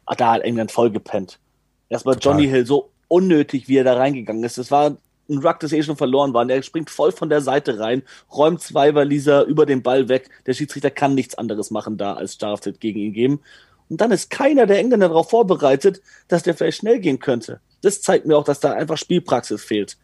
Ach, 0.06 0.16
da 0.16 0.32
hat 0.32 0.42
England 0.42 0.72
voll 0.72 0.90
gepennt. 0.90 1.38
Erstmal 1.88 2.16
Johnny 2.20 2.48
Hill 2.48 2.66
so 2.66 2.90
unnötig, 3.08 3.68
wie 3.68 3.76
er 3.76 3.84
da 3.84 3.94
reingegangen 3.94 4.42
ist. 4.44 4.58
Das 4.58 4.70
war 4.70 4.96
ein 5.28 5.38
Ruck, 5.38 5.60
das 5.60 5.72
eh 5.72 5.82
schon 5.82 5.96
verloren 5.96 6.34
war. 6.34 6.42
Und 6.42 6.50
er 6.50 6.62
springt 6.62 6.90
voll 6.90 7.12
von 7.12 7.28
der 7.28 7.40
Seite 7.40 7.78
rein, 7.78 8.02
räumt 8.32 8.60
zwei 8.60 8.94
Waliser 8.94 9.44
über 9.44 9.66
den 9.66 9.82
Ball 9.82 10.08
weg. 10.08 10.30
Der 10.46 10.54
Schiedsrichter 10.54 10.90
kann 10.90 11.14
nichts 11.14 11.36
anderes 11.36 11.70
machen 11.70 11.96
da, 11.96 12.14
als 12.14 12.34
Straftat 12.34 12.80
gegen 12.80 13.00
ihn 13.00 13.12
geben. 13.12 13.40
Und 13.88 14.00
dann 14.00 14.10
ist 14.10 14.30
keiner 14.30 14.66
der 14.66 14.78
Engländer 14.78 15.08
darauf 15.08 15.30
vorbereitet, 15.30 16.02
dass 16.28 16.42
der 16.42 16.54
vielleicht 16.54 16.78
schnell 16.78 16.98
gehen 16.98 17.20
könnte. 17.20 17.60
Das 17.82 18.02
zeigt 18.02 18.26
mir 18.26 18.36
auch, 18.36 18.44
dass 18.44 18.60
da 18.60 18.72
einfach 18.72 18.96
Spielpraxis 18.96 19.62
fehlt. 19.62 19.96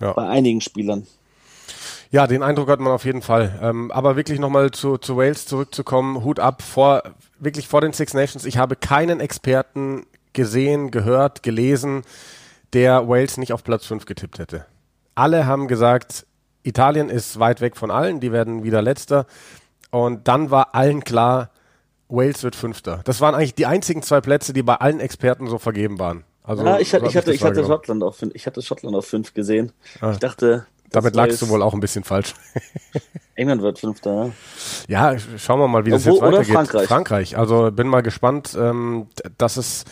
Ja. 0.00 0.12
Bei 0.12 0.28
einigen 0.28 0.60
Spielern. 0.60 1.06
Ja, 2.10 2.26
den 2.26 2.42
Eindruck 2.42 2.68
hat 2.68 2.80
man 2.80 2.92
auf 2.92 3.06
jeden 3.06 3.22
Fall. 3.22 3.58
Ähm, 3.62 3.90
aber 3.90 4.16
wirklich 4.16 4.38
nochmal 4.38 4.70
zu, 4.70 4.98
zu 4.98 5.16
Wales 5.16 5.46
zurückzukommen, 5.46 6.22
Hut 6.24 6.40
ab 6.40 6.60
vor, 6.60 7.02
wirklich 7.38 7.68
vor 7.68 7.80
den 7.80 7.94
Six 7.94 8.12
Nations. 8.12 8.44
Ich 8.44 8.58
habe 8.58 8.76
keinen 8.76 9.20
Experten 9.20 10.04
gesehen, 10.32 10.90
gehört, 10.90 11.42
gelesen, 11.42 12.02
der 12.72 13.08
Wales 13.08 13.36
nicht 13.36 13.52
auf 13.52 13.64
Platz 13.64 13.86
5 13.86 14.06
getippt 14.06 14.38
hätte. 14.38 14.66
Alle 15.14 15.46
haben 15.46 15.68
gesagt, 15.68 16.26
Italien 16.62 17.10
ist 17.10 17.38
weit 17.38 17.60
weg 17.60 17.76
von 17.76 17.90
allen, 17.90 18.20
die 18.20 18.32
werden 18.32 18.64
wieder 18.64 18.82
letzter. 18.82 19.26
Und 19.90 20.26
dann 20.28 20.50
war 20.50 20.74
allen 20.74 21.04
klar, 21.04 21.50
Wales 22.08 22.42
wird 22.42 22.56
Fünfter. 22.56 23.00
Das 23.04 23.20
waren 23.20 23.34
eigentlich 23.34 23.54
die 23.54 23.66
einzigen 23.66 24.02
zwei 24.02 24.20
Plätze, 24.20 24.52
die 24.52 24.62
bei 24.62 24.76
allen 24.76 25.00
Experten 25.00 25.48
so 25.48 25.58
vergeben 25.58 25.98
waren. 25.98 26.24
Also, 26.44 26.64
ja, 26.64 26.78
ich, 26.78 26.92
hatte, 26.92 27.06
ich, 27.06 27.16
hatte, 27.16 27.32
ich, 27.32 27.42
hatte 27.42 27.64
Schottland 27.64 28.02
auf, 28.02 28.20
ich 28.34 28.46
hatte 28.46 28.62
Schottland 28.62 28.96
auf 28.96 29.06
fünf 29.06 29.32
gesehen. 29.32 29.72
Ah. 30.00 30.10
Ich 30.12 30.18
dachte. 30.18 30.66
Damit 30.90 31.14
lagst 31.14 31.40
du 31.40 31.48
wohl 31.48 31.62
auch 31.62 31.72
ein 31.72 31.80
bisschen 31.80 32.04
falsch. 32.04 32.34
England 33.34 33.62
wird 33.62 33.78
Fünfter, 33.78 34.30
ja. 34.88 35.12
Ja, 35.14 35.18
schauen 35.38 35.58
wir 35.58 35.68
mal, 35.68 35.86
wie 35.86 35.90
das 35.90 36.04
Wo, 36.04 36.10
jetzt 36.10 36.20
weitergeht. 36.20 36.52
Frankreich. 36.52 36.86
Frankreich. 36.86 37.38
Also 37.38 37.70
bin 37.72 37.86
mal 37.86 38.02
gespannt, 38.02 38.54
ähm, 38.60 39.06
dass 39.38 39.56
es 39.56 39.84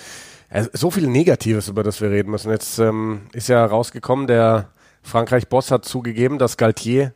äh, 0.50 0.64
so 0.72 0.90
viel 0.90 1.06
Negatives, 1.06 1.68
über 1.68 1.82
das 1.82 2.00
wir 2.00 2.10
reden 2.10 2.30
müssen. 2.30 2.50
Jetzt 2.50 2.78
ähm, 2.78 3.22
ist 3.32 3.48
ja 3.48 3.64
rausgekommen, 3.64 4.26
der 4.26 4.70
Frankreich-Boss 5.02 5.70
hat 5.70 5.84
zugegeben, 5.84 6.38
dass 6.38 6.56
Galtier 6.56 7.14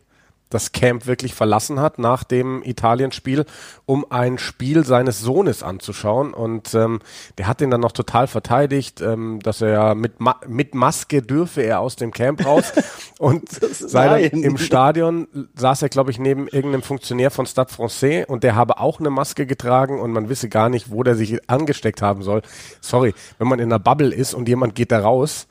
das 0.55 0.73
Camp 0.73 1.07
wirklich 1.07 1.35
verlassen 1.35 1.81
hat 1.81 1.99
nach 1.99 2.23
dem 2.23 2.63
Italienspiel, 2.63 3.45
um 3.87 4.07
ein 4.09 4.39
Spiel 4.39 4.85
seines 4.85 5.21
Sohnes 5.21 5.63
anzuschauen. 5.65 6.33
Und 6.33 6.75
ähm, 6.75 7.01
der 7.39 7.49
hat 7.49 7.61
ihn 7.61 7.71
dann 7.71 7.81
noch 7.81 7.93
total 7.93 8.29
verteidigt, 8.29 9.01
ähm, 9.01 9.41
dass 9.43 9.61
er 9.61 9.69
ja 9.69 9.95
mit, 9.95 10.21
Ma 10.21 10.37
mit 10.47 10.75
Maske 10.75 11.23
dürfe 11.23 11.63
er 11.63 11.81
aus 11.81 11.97
dem 11.97 12.13
Camp 12.13 12.47
raus. 12.47 12.73
und 13.19 13.49
sei 13.51 14.27
im 14.27 14.57
Stadion 14.57 15.27
saß 15.57 15.83
er, 15.83 15.89
glaube 15.89 16.13
ich, 16.13 16.19
neben 16.21 16.47
irgendeinem 16.47 16.83
Funktionär 16.83 17.33
von 17.33 17.47
Stade 17.47 17.73
Francais 17.73 18.25
und 18.27 18.45
der 18.45 18.55
habe 18.55 18.79
auch 18.79 19.01
eine 19.01 19.11
Maske 19.11 19.47
getragen 19.47 20.01
und 20.01 20.13
man 20.13 20.29
wisse 20.29 20.49
gar 20.49 20.69
nicht, 20.69 20.91
wo 20.93 21.03
der 21.03 21.17
sich 21.17 21.51
angesteckt 21.51 22.01
haben 22.01 22.23
soll. 22.23 22.43
Sorry, 22.81 23.13
wenn 23.39 23.49
man 23.49 23.59
in 23.59 23.73
einer 23.73 23.81
Bubble 23.81 24.15
ist 24.15 24.35
und 24.35 24.49
jemand 24.49 24.77
geht 24.77 24.93
da 24.93 25.01
raus, 25.01 25.49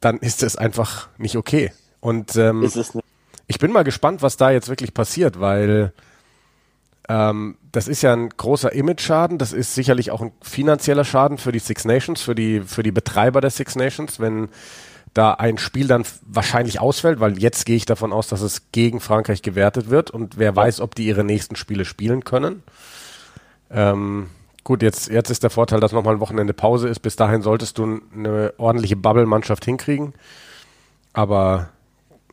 dann 0.00 0.18
ist 0.18 0.42
es 0.42 0.56
einfach 0.56 1.08
nicht 1.16 1.36
okay. 1.36 1.72
Und 2.00 2.36
ähm, 2.36 2.62
ist 2.62 2.76
es 2.76 2.94
nicht 2.94 3.05
ich 3.46 3.58
bin 3.58 3.72
mal 3.72 3.84
gespannt, 3.84 4.22
was 4.22 4.36
da 4.36 4.50
jetzt 4.50 4.68
wirklich 4.68 4.94
passiert, 4.94 5.40
weil 5.40 5.92
ähm, 7.08 7.56
das 7.72 7.88
ist 7.88 8.02
ja 8.02 8.12
ein 8.12 8.30
großer 8.30 8.72
Image-Schaden. 8.72 9.38
Das 9.38 9.52
ist 9.52 9.74
sicherlich 9.74 10.10
auch 10.10 10.22
ein 10.22 10.32
finanzieller 10.42 11.04
Schaden 11.04 11.38
für 11.38 11.52
die 11.52 11.58
Six 11.58 11.84
Nations, 11.84 12.22
für 12.22 12.34
die, 12.34 12.60
für 12.60 12.82
die 12.82 12.92
Betreiber 12.92 13.40
der 13.40 13.50
Six 13.50 13.76
Nations, 13.76 14.18
wenn 14.18 14.48
da 15.14 15.32
ein 15.32 15.56
Spiel 15.56 15.86
dann 15.86 16.04
wahrscheinlich 16.26 16.80
ausfällt, 16.80 17.20
weil 17.20 17.38
jetzt 17.38 17.64
gehe 17.64 17.76
ich 17.76 17.86
davon 17.86 18.12
aus, 18.12 18.28
dass 18.28 18.42
es 18.42 18.70
gegen 18.72 19.00
Frankreich 19.00 19.40
gewertet 19.40 19.88
wird 19.88 20.10
und 20.10 20.36
wer 20.36 20.54
weiß, 20.54 20.80
ob 20.80 20.94
die 20.94 21.06
ihre 21.06 21.24
nächsten 21.24 21.56
Spiele 21.56 21.86
spielen 21.86 22.24
können. 22.24 22.62
Ähm, 23.70 24.28
gut, 24.62 24.82
jetzt, 24.82 25.08
jetzt 25.08 25.30
ist 25.30 25.42
der 25.42 25.50
Vorteil, 25.50 25.80
dass 25.80 25.92
nochmal 25.92 26.16
ein 26.16 26.20
Wochenende 26.20 26.52
Pause 26.52 26.88
ist. 26.88 27.00
Bis 27.00 27.16
dahin 27.16 27.40
solltest 27.40 27.78
du 27.78 28.00
eine 28.14 28.52
ordentliche 28.58 28.96
Bubble-Mannschaft 28.96 29.64
hinkriegen. 29.64 30.12
Aber 31.14 31.70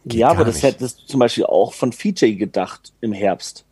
Geht 0.06 0.20
ja, 0.20 0.30
aber 0.30 0.46
das 0.46 0.56
nicht. 0.56 0.64
hättest 0.64 1.02
du 1.02 1.06
zum 1.06 1.20
Beispiel 1.20 1.46
auch 1.46 1.74
von 1.74 1.92
Fiji 1.94 2.36
gedacht 2.36 2.94
im 3.02 3.14
Herbst. 3.14 3.66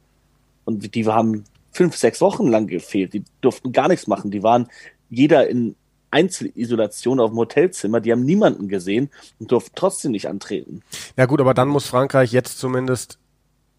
Und 0.63 0.95
die 0.95 1.05
haben 1.05 1.43
fünf, 1.71 1.97
sechs 1.97 2.21
Wochen 2.21 2.47
lang 2.47 2.67
gefehlt. 2.67 3.13
Die 3.13 3.23
durften 3.41 3.71
gar 3.71 3.88
nichts 3.88 4.07
machen. 4.07 4.31
Die 4.31 4.43
waren 4.43 4.67
jeder 5.09 5.47
in 5.47 5.75
Einzelisolation 6.11 7.19
auf 7.19 7.31
dem 7.31 7.38
Hotelzimmer. 7.38 8.01
Die 8.01 8.11
haben 8.11 8.23
niemanden 8.23 8.67
gesehen 8.67 9.09
und 9.39 9.51
durften 9.51 9.73
trotzdem 9.75 10.11
nicht 10.11 10.27
antreten. 10.27 10.81
Ja 11.17 11.25
gut, 11.25 11.41
aber 11.41 11.53
dann 11.53 11.69
muss 11.69 11.88
Frankreich 11.88 12.31
jetzt 12.31 12.59
zumindest, 12.59 13.17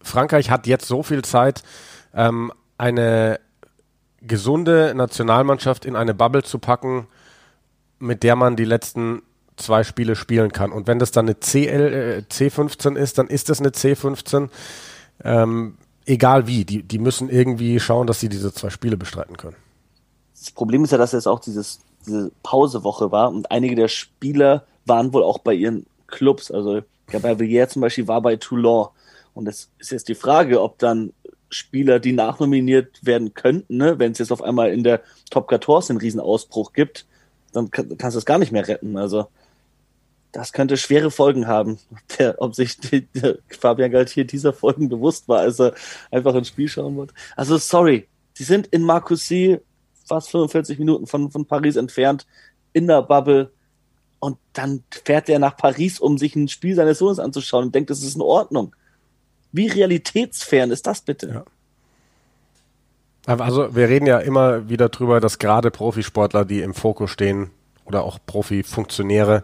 Frankreich 0.01 0.49
hat 0.49 0.67
jetzt 0.67 0.87
so 0.87 1.03
viel 1.03 1.23
Zeit, 1.23 1.63
ähm, 2.13 2.51
eine 2.77 3.39
gesunde 4.21 4.93
Nationalmannschaft 4.95 5.85
in 5.85 5.95
eine 5.95 6.13
Bubble 6.13 6.43
zu 6.43 6.59
packen, 6.59 7.07
mit 7.99 8.23
der 8.23 8.35
man 8.35 8.55
die 8.55 8.65
letzten 8.65 9.21
zwei 9.55 9.83
Spiele 9.83 10.15
spielen 10.15 10.51
kann. 10.51 10.71
Und 10.71 10.87
wenn 10.87 10.99
das 10.99 11.11
dann 11.11 11.25
eine 11.25 11.35
CL, 11.35 12.23
äh, 12.29 12.33
C15 12.33 12.95
ist, 12.95 13.17
dann 13.17 13.27
ist 13.27 13.49
das 13.49 13.59
eine 13.59 13.69
C15. 13.69 14.49
Ähm, 15.23 15.77
egal 16.05 16.47
wie, 16.47 16.65
die, 16.65 16.83
die 16.83 16.99
müssen 16.99 17.29
irgendwie 17.29 17.79
schauen, 17.79 18.07
dass 18.07 18.19
sie 18.19 18.29
diese 18.29 18.53
zwei 18.53 18.69
Spiele 18.69 18.97
bestreiten 18.97 19.37
können. 19.37 19.55
Das 20.33 20.51
Problem 20.51 20.83
ist 20.83 20.91
ja, 20.91 20.97
dass 20.97 21.11
jetzt 21.13 21.27
auch 21.27 21.39
dieses, 21.39 21.79
diese 22.05 22.31
Pausewoche 22.41 23.11
war 23.11 23.29
und 23.31 23.51
einige 23.51 23.75
der 23.75 23.87
Spieler 23.87 24.65
waren 24.85 25.13
wohl 25.13 25.23
auch 25.23 25.39
bei 25.39 25.53
ihren 25.53 25.85
Clubs. 26.07 26.51
Also 26.51 26.81
Gabriel 27.07 27.67
zum 27.67 27.81
Beispiel 27.81 28.07
war 28.07 28.21
bei 28.21 28.35
Toulon. 28.35 28.87
Und 29.33 29.47
es 29.47 29.69
ist 29.79 29.91
jetzt 29.91 30.09
die 30.09 30.15
Frage, 30.15 30.61
ob 30.61 30.77
dann 30.79 31.13
Spieler, 31.49 31.99
die 31.99 32.13
nachnominiert 32.13 33.05
werden 33.05 33.33
könnten, 33.33 33.77
ne, 33.77 33.99
wenn 33.99 34.11
es 34.11 34.17
jetzt 34.17 34.31
auf 34.31 34.41
einmal 34.41 34.71
in 34.71 34.83
der 34.83 35.01
Top 35.29 35.49
14 35.49 35.91
einen 35.93 36.01
Riesenausbruch 36.01 36.73
gibt, 36.73 37.05
dann 37.51 37.71
kann, 37.71 37.97
kannst 37.97 38.15
du 38.15 38.19
es 38.19 38.25
gar 38.25 38.39
nicht 38.39 38.51
mehr 38.51 38.67
retten. 38.67 38.97
Also 38.97 39.27
das 40.33 40.51
könnte 40.51 40.77
schwere 40.77 41.11
Folgen 41.11 41.47
haben. 41.47 41.79
Der, 42.17 42.41
ob 42.41 42.55
sich 42.55 42.77
der 42.81 43.37
Fabian 43.47 43.91
Galtier 43.91 44.25
dieser 44.25 44.51
Folgen 44.51 44.89
bewusst 44.89 45.29
war, 45.29 45.39
als 45.39 45.59
er 45.59 45.73
einfach 46.11 46.35
ins 46.35 46.49
Spiel 46.49 46.67
schauen 46.67 46.97
wollte. 46.97 47.13
Also 47.37 47.57
sorry, 47.57 48.09
sie 48.33 48.43
sind 48.43 48.67
in 48.67 48.81
Marcoussis 48.81 49.59
fast 50.05 50.31
45 50.31 50.79
Minuten 50.79 51.07
von, 51.07 51.31
von 51.31 51.45
Paris 51.45 51.77
entfernt, 51.77 52.27
in 52.73 52.87
der 52.87 53.03
Bubble. 53.03 53.51
Und 54.19 54.37
dann 54.53 54.83
fährt 55.05 55.29
er 55.29 55.39
nach 55.39 55.55
Paris, 55.55 55.99
um 55.99 56.17
sich 56.17 56.35
ein 56.35 56.47
Spiel 56.47 56.75
seines 56.75 56.97
Sohnes 56.97 57.19
anzuschauen 57.19 57.65
und 57.65 57.75
denkt, 57.75 57.89
das 57.89 58.01
ist 58.01 58.15
in 58.15 58.21
Ordnung. 58.21 58.75
Wie 59.51 59.67
realitätsfern 59.67 60.71
ist 60.71 60.87
das 60.87 61.01
bitte? 61.01 61.45
Ja. 63.27 63.37
Also 63.37 63.75
wir 63.75 63.87
reden 63.87 64.05
ja 64.05 64.19
immer 64.19 64.67
wieder 64.67 64.89
drüber, 64.89 65.21
dass 65.21 65.39
gerade 65.39 65.71
Profisportler, 65.71 66.43
die 66.43 66.61
im 66.61 66.73
Fokus 66.73 67.11
stehen 67.11 67.51
oder 67.85 68.03
auch 68.03 68.19
Profifunktionäre, 68.25 69.43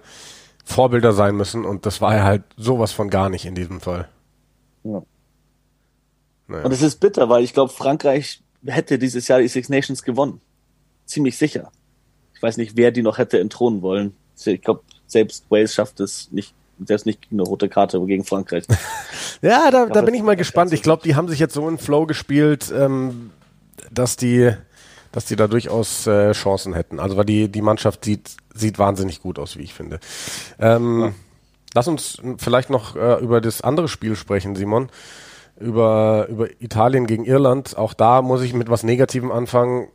Vorbilder 0.70 1.14
sein 1.14 1.36
müssen 1.36 1.66
und 1.66 1.86
das 1.86 2.00
war 2.00 2.16
er 2.16 2.24
halt 2.24 2.44
sowas 2.56 2.92
von 2.92 3.10
gar 3.10 3.30
nicht 3.30 3.46
in 3.46 3.56
diesem 3.56 3.82
Fall. 3.82 4.08
Ja. 4.84 5.02
Naja. 6.48 6.64
Und 6.64 6.72
es 6.72 6.84
ist 6.84 7.00
bitter, 7.00 7.28
weil 7.28 7.44
ich 7.44 7.54
glaube, 7.54 7.72
Frankreich 7.72 8.42
hätte 8.66 9.00
dieses 9.00 9.28
Jahr 9.28 9.40
die 9.40 9.48
Six 9.48 9.70
Nations 9.70 10.04
gewonnen. 10.04 10.42
Ziemlich 11.06 11.38
sicher. 11.38 11.72
Ich 12.36 12.42
weiß 12.42 12.58
nicht, 12.58 12.78
wer 12.78 12.92
die 12.92 13.02
noch 13.02 13.18
hätte 13.18 13.40
entthronen 13.40 13.82
wollen. 13.82 14.16
Ich 14.46 14.62
glaube, 14.62 14.82
selbst 15.08 15.46
Wales 15.50 15.74
schafft 15.74 16.00
es 16.00 16.32
nicht, 16.32 16.54
selbst 16.86 17.06
nicht 17.06 17.28
eine 17.32 17.42
rote 17.42 17.68
Karte 17.68 18.00
gegen 18.06 18.24
Frankreich. 18.24 18.66
ja, 19.42 19.72
da, 19.72 19.88
da 19.88 20.02
bin 20.02 20.14
ich 20.14 20.22
mal 20.22 20.36
gespannt. 20.36 20.72
Ich 20.72 20.84
glaube, 20.84 21.02
die 21.04 21.16
haben 21.16 21.28
sich 21.28 21.40
jetzt 21.40 21.56
so 21.56 21.68
in 21.68 21.80
Flow 21.80 22.06
gespielt, 22.06 22.72
ähm, 22.76 23.32
dass 23.92 24.18
die 24.18 24.54
dass 25.12 25.26
die 25.26 25.36
da 25.36 25.48
durchaus 25.48 26.08
äh, 26.08 26.32
Chancen 26.34 26.74
hätten. 26.74 27.00
Also 27.00 27.18
weil 27.18 27.26
die, 27.26 27.50
die 27.50 27.62
Mannschaft 27.62 28.06
sieht, 28.06 28.38
sieht 28.54 28.80
wahnsinnig 28.80 29.22
gut 29.22 29.40
aus, 29.40 29.58
wie 29.58 29.64
ich 29.64 29.74
finde. 29.74 30.00
Ähm, 30.60 31.02
ja. 31.02 31.12
Lass 31.74 31.88
uns 31.88 32.22
vielleicht 32.38 32.70
noch 32.70 32.96
äh, 32.96 33.20
über 33.22 33.42
das 33.42 33.62
andere 33.62 33.88
Spiel 33.88 34.16
sprechen, 34.16 34.56
Simon. 34.56 34.90
Über, 35.60 36.28
über 36.30 36.48
Italien 36.62 37.06
gegen 37.06 37.26
Irland. 37.26 37.78
Auch 37.78 37.94
da 37.94 38.22
muss 38.22 38.42
ich 38.42 38.54
mit 38.54 38.70
was 38.70 38.84
Negativem 38.84 39.32
anfangen. 39.32 39.90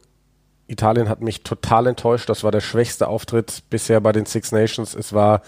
Italien 0.67 1.09
hat 1.09 1.21
mich 1.21 1.43
total 1.43 1.87
enttäuscht. 1.87 2.29
Das 2.29 2.45
war 2.45 2.51
der 2.51 2.61
schwächste 2.61 3.09
Auftritt 3.09 3.63
bisher 3.71 4.01
bei 4.01 4.13
den 4.13 4.27
Six 4.27 4.53
Nations. 4.53 4.95
Es 4.95 5.13
war 5.13 5.43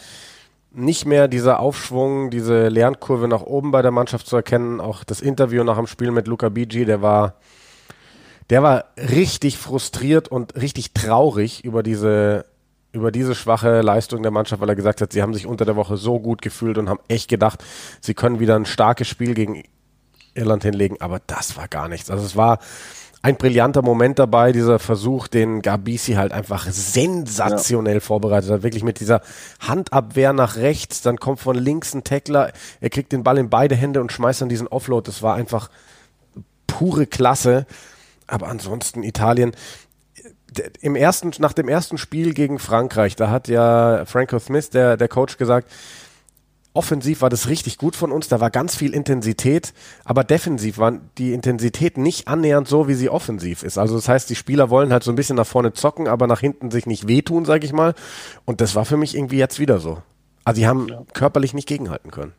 nicht 0.73 1.07
mehr 1.07 1.29
dieser 1.29 1.61
Aufschwung, 1.61 2.31
diese 2.31 2.69
Lernkurve 2.69 3.29
nach 3.29 3.43
oben 3.43 3.71
bei 3.71 3.83
der 3.83 3.91
Mannschaft 3.91 4.27
zu 4.27 4.37
erkennen. 4.37 4.81
Auch 4.81 5.05
das 5.05 5.21
Interview 5.21 5.65
nach 5.65 5.77
dem 5.77 5.87
Spiel 5.87 6.11
mit 6.11 6.27
Luca 6.27 6.49
Bigi, 6.49 6.85
der 6.85 7.03
war 7.03 7.35
der 8.51 8.63
war 8.63 8.85
richtig 8.97 9.59
frustriert 9.59 10.29
und 10.29 10.55
richtig 10.57 10.93
traurig 10.93 11.65
über 11.65 11.83
diese, 11.83 12.47
über 12.93 13.11
diese 13.11 13.35
schwache 13.35 13.81
Leistung 13.81 14.23
der 14.23 14.31
Mannschaft, 14.31 14.61
weil 14.61 14.69
er 14.69 14.77
gesagt 14.77 15.01
hat, 15.01 15.13
sie 15.13 15.23
haben 15.23 15.35
sich 15.35 15.47
unter 15.47 15.65
der 15.65 15.77
Woche 15.77 15.97
so 15.97 16.21
gut 16.21 16.43
gefühlt 16.43 16.79
und 16.79 16.89
haben 16.89 17.01
echt 17.09 17.29
gedacht, 17.29 17.65
sie 18.01 18.15
können 18.15 18.41
wieder 18.41 18.57
ein 18.57 18.67
starkes 18.67 19.09
Spiel 19.09 19.35
gegen 19.35 19.65
Irland 20.35 20.63
hinlegen, 20.63 21.01
aber 21.01 21.21
das 21.27 21.57
war 21.57 21.67
gar 21.67 21.89
nichts. 21.89 22.11
Also 22.11 22.25
es 22.25 22.37
war 22.37 22.59
ein 23.23 23.37
brillanter 23.37 23.83
Moment 23.83 24.21
dabei, 24.21 24.53
dieser 24.53 24.79
Versuch, 24.79 25.27
den 25.27 25.61
Gabisi 25.61 26.13
halt 26.13 26.31
einfach 26.31 26.69
sensationell 26.71 27.95
ja. 27.95 28.01
vorbereitet 28.01 28.51
hat. 28.51 28.63
Wirklich 28.63 28.85
mit 28.85 29.01
dieser 29.01 29.21
Handabwehr 29.59 30.33
nach 30.33 30.57
rechts, 30.57 31.03
dann 31.03 31.19
kommt 31.19 31.41
von 31.41 31.57
links 31.57 31.93
ein 31.93 32.05
Tackler, 32.05 32.53
er 32.81 32.91
kriegt 32.91 33.11
den 33.11 33.25
Ball 33.25 33.39
in 33.39 33.51
beide 33.51 33.75
Hände 33.75 34.01
und 34.01 34.13
schmeißt 34.13 34.43
dann 34.43 34.49
diesen 34.49 34.69
Offload. 34.69 35.07
Das 35.09 35.23
war 35.23 35.35
einfach 35.35 35.71
pure 36.69 37.07
Klasse. 37.07 37.67
Aber 38.27 38.49
ansonsten 38.49 39.03
Italien, 39.03 39.53
im 40.81 40.97
ersten, 40.97 41.33
nach 41.39 41.53
dem 41.53 41.69
ersten 41.69 41.99
Spiel 41.99 42.35
gegen 42.35 42.59
Frankreich, 42.59 43.17
da 43.17 43.31
hat 43.31 43.49
ja 43.49 44.05
Franco 44.07 44.39
Smith, 44.39 44.71
der, 44.71 44.97
der 44.97 45.09
Coach, 45.09 45.37
gesagt, 45.37 45.71
offensiv 46.77 47.23
war 47.23 47.31
das 47.31 47.49
richtig 47.49 47.79
gut 47.79 47.97
von 47.97 48.13
uns, 48.13 48.29
da 48.29 48.39
war 48.41 48.51
ganz 48.51 48.77
viel 48.77 48.95
Intensität, 48.95 49.73
aber 50.05 50.25
defensiv 50.25 50.79
war 50.79 50.93
die 51.19 51.33
Intensität 51.33 51.97
nicht 51.97 52.29
annähernd 52.29 52.69
so, 52.69 52.87
wie 52.87 52.95
sie 52.95 53.09
offensiv 53.09 53.63
ist. 53.63 53.79
Also 53.79 53.97
das 53.97 54.09
heißt, 54.09 54.29
die 54.29 54.35
Spieler 54.35 54.71
wollen 54.71 54.93
halt 54.93 55.03
so 55.03 55.11
ein 55.11 55.17
bisschen 55.17 55.37
nach 55.37 55.47
vorne 55.47 55.73
zocken, 55.73 56.07
aber 56.07 56.27
nach 56.27 56.41
hinten 56.41 56.71
sich 56.71 56.87
nicht 56.87 57.09
wehtun, 57.09 57.45
sag 57.45 57.65
ich 57.65 57.73
mal. 57.73 57.95
Und 58.45 58.61
das 58.61 58.75
war 58.75 58.85
für 58.85 58.99
mich 58.99 59.17
irgendwie 59.17 59.39
jetzt 59.39 59.59
wieder 59.59 59.81
so. 59.81 60.03
Also 60.45 60.61
die 60.61 60.67
haben 60.67 60.89
ja. 60.89 61.03
körperlich 61.15 61.55
nicht 61.55 61.67
gegenhalten 61.67 62.11
können. 62.11 62.33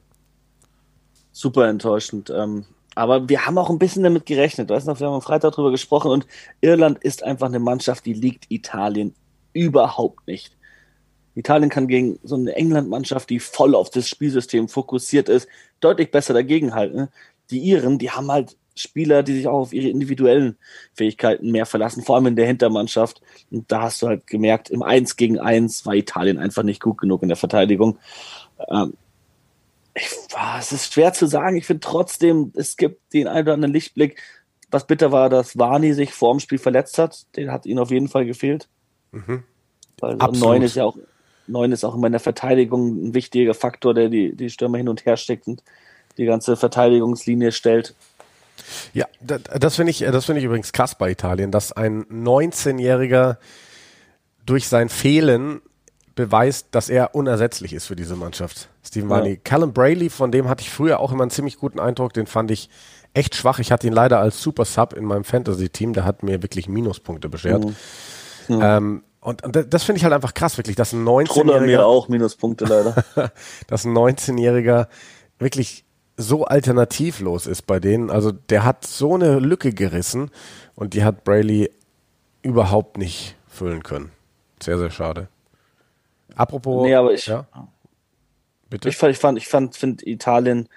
Super 1.32 1.68
enttäuschend. 1.68 2.30
Ähm, 2.30 2.66
aber 2.98 3.30
wir 3.30 3.46
haben 3.46 3.60
auch 3.60 3.70
ein 3.70 3.78
bisschen 3.78 4.02
damit 4.02 4.26
gerechnet. 4.26 4.70
Weißt 4.70 4.88
du, 4.88 5.00
wir 5.00 5.08
haben 5.08 5.14
am 5.14 5.22
Freitag 5.22 5.52
darüber 5.52 5.70
gesprochen 5.70 6.10
und 6.10 6.26
Irland 6.62 6.98
ist 7.04 7.24
einfach 7.24 7.46
eine 7.46 7.60
Mannschaft, 7.60 8.06
die 8.08 8.14
liegt 8.14 8.50
Italien 8.50 9.14
überhaupt 9.54 10.26
nicht. 10.28 10.58
Italien 11.36 11.70
kann 11.70 11.88
gegen 11.88 12.18
so 12.24 12.36
eine 12.36 12.56
England-Mannschaft, 12.56 13.30
die 13.30 13.40
voll 13.40 13.76
auf 13.76 13.92
das 13.92 14.10
Spielsystem 14.10 14.68
fokussiert 14.68 15.30
ist, 15.30 15.48
deutlich 15.80 16.10
besser 16.10 16.34
dagegenhalten. 16.34 17.10
Die 17.52 17.60
Iren, 17.60 18.00
die 18.00 18.10
haben 18.10 18.32
halt 18.32 18.58
Spieler, 18.76 19.22
die 19.22 19.36
sich 19.36 19.48
auch 19.48 19.60
auf 19.60 19.74
ihre 19.74 19.90
individuellen 19.90 20.58
Fähigkeiten 20.96 21.52
mehr 21.52 21.68
verlassen, 21.68 22.04
vor 22.04 22.16
allem 22.16 22.26
in 22.26 22.36
der 22.36 22.48
Hintermannschaft. 22.48 23.22
Und 23.52 23.72
da 23.72 23.84
hast 23.84 24.02
du 24.02 24.08
halt 24.08 24.26
gemerkt, 24.26 24.72
im 24.72 24.82
1 24.82 25.18
gegen 25.18 25.40
1 25.40 25.86
war 25.86 25.94
Italien 25.94 26.40
einfach 26.40 26.64
nicht 26.64 26.82
gut 26.82 26.98
genug 26.98 27.22
in 27.22 27.30
der 27.30 27.38
Verteidigung. 27.38 28.00
Ähm, 28.70 28.94
ich, 29.98 30.10
es 30.60 30.72
ist 30.72 30.94
schwer 30.94 31.14
zu 31.14 31.26
sagen. 31.26 31.58
Ich 31.58 31.66
finde 31.66 31.82
trotzdem, 31.82 32.52
es 32.56 32.78
gibt 32.78 33.14
den 33.14 33.28
einen 33.28 33.44
oder 33.44 33.54
anderen 33.54 33.74
Lichtblick. 33.74 34.22
Was 34.70 34.86
bitter 34.86 35.12
war, 35.12 35.30
dass 35.30 35.58
Wani 35.58 35.94
sich 35.94 36.14
vor 36.14 36.34
dem 36.34 36.40
Spiel 36.40 36.58
verletzt 36.58 36.98
hat. 36.98 37.26
Den 37.36 37.52
hat 37.52 37.66
ihn 37.66 37.80
auf 37.80 37.92
jeden 37.92 38.10
Fall 38.10 38.26
gefehlt. 38.26 38.68
Mhm. 39.12 39.44
Weil 40.00 40.16
neun 40.16 40.62
ist 40.62 40.76
ja 40.76 40.84
auch 40.84 40.98
neun 41.48 41.72
ist 41.72 41.86
auch 41.86 41.96
in 41.96 42.12
der 42.12 42.20
Verteidigung 42.20 43.08
ein 43.08 43.14
wichtiger 43.14 43.54
Faktor, 43.54 43.94
der 43.94 44.10
die, 44.10 44.36
die 44.36 44.50
Stürmer 44.50 44.78
hin 44.78 44.90
und 44.90 45.06
her 45.06 45.18
steckt. 45.18 45.48
Und 45.48 45.64
die 46.18 46.26
ganze 46.26 46.58
Verteidigungslinie 46.58 47.52
stellt. 47.52 47.96
Ja, 48.94 49.06
das 49.22 49.76
finde 49.76 49.92
ich, 49.92 50.00
das 50.00 50.26
finde 50.26 50.40
ich 50.40 50.46
übrigens 50.46 50.74
krass 50.74 50.96
bei 50.96 51.12
Italien, 51.12 51.52
dass 51.52 51.72
ein 51.72 52.06
19-Jähriger 52.06 53.38
durch 54.46 54.68
sein 54.68 54.90
Fehlen 54.90 55.62
beweist, 56.18 56.70
dass 56.72 56.90
er 56.90 57.16
unersetzlich 57.16 57.72
ist 57.72 57.86
für 57.86 57.96
diese 57.96 58.16
Mannschaft. 58.16 58.68
Stephen 58.84 59.08
Varney. 59.08 59.34
Ja. 59.34 59.40
Callum 59.44 59.72
Brayley, 59.72 60.10
von 60.10 60.32
dem 60.32 60.50
hatte 60.50 60.64
ich 60.64 60.70
früher 60.72 61.00
auch 61.00 61.14
immer 61.14 61.22
einen 61.22 61.32
ziemlich 61.32 61.58
guten 61.58 61.80
Eindruck, 61.80 62.12
den 62.12 62.26
fand 62.26 62.52
ich 62.52 62.70
echt 63.14 63.36
schwach. 63.36 63.60
Ich 63.60 63.72
hatte 63.72 63.88
ihn 63.88 63.94
leider 63.94 64.20
als 64.20 64.42
Super 64.42 64.66
Sub 64.66 64.94
in 64.94 65.06
meinem 65.06 65.24
Fantasy-Team, 65.24 65.94
der 65.94 66.04
hat 66.04 66.24
mir 66.24 66.42
wirklich 66.42 66.68
Minuspunkte 66.68 67.30
beschert. 67.30 67.64
Mhm. 67.64 67.76
Mhm. 68.56 68.62
Ähm, 68.62 69.04
und, 69.22 69.44
und, 69.44 69.74
das 69.74 69.84
finde 69.84 69.98
ich 69.98 70.04
halt 70.04 70.14
einfach 70.14 70.34
krass, 70.34 70.58
wirklich, 70.58 70.76
dass 70.76 70.92
ein 70.92 71.06
19-Jähriger. 71.06 71.60
mir 71.62 71.86
auch 71.86 72.10
Minuspunkte 72.10 72.66
leider. 72.66 72.96
dass 73.68 73.86
ein 73.86 73.94
19-Jähriger 73.94 74.88
wirklich 75.38 75.86
so 76.18 76.46
alternativlos 76.46 77.46
ist 77.46 77.68
bei 77.68 77.80
denen. 77.80 78.10
Also 78.10 78.32
der 78.32 78.66
hat 78.66 78.88
so 78.88 79.14
eine 79.14 79.38
Lücke 79.38 79.72
gerissen 79.72 80.32
und 80.74 80.96
die 80.96 81.04
hat 81.04 81.24
Brayley 81.24 81.70
überhaupt 82.42 82.98
nicht 82.98 83.36
füllen 83.48 83.84
können. 83.84 84.12
Sehr, 84.60 84.80
sehr 84.80 84.90
schade. 84.90 85.28
Apropos. 86.38 86.84
Nee, 86.84 86.96
aber 86.96 87.14
ich. 87.14 87.28
Ja? 87.28 87.48
Bitte? 88.70 88.90
Ich 88.90 88.98
fand, 88.98 89.12
ich 89.12 89.20
fand, 89.20 89.38
ich 89.38 89.48
fand, 89.48 89.76
finde 89.76 90.08
Italien, 90.10 90.68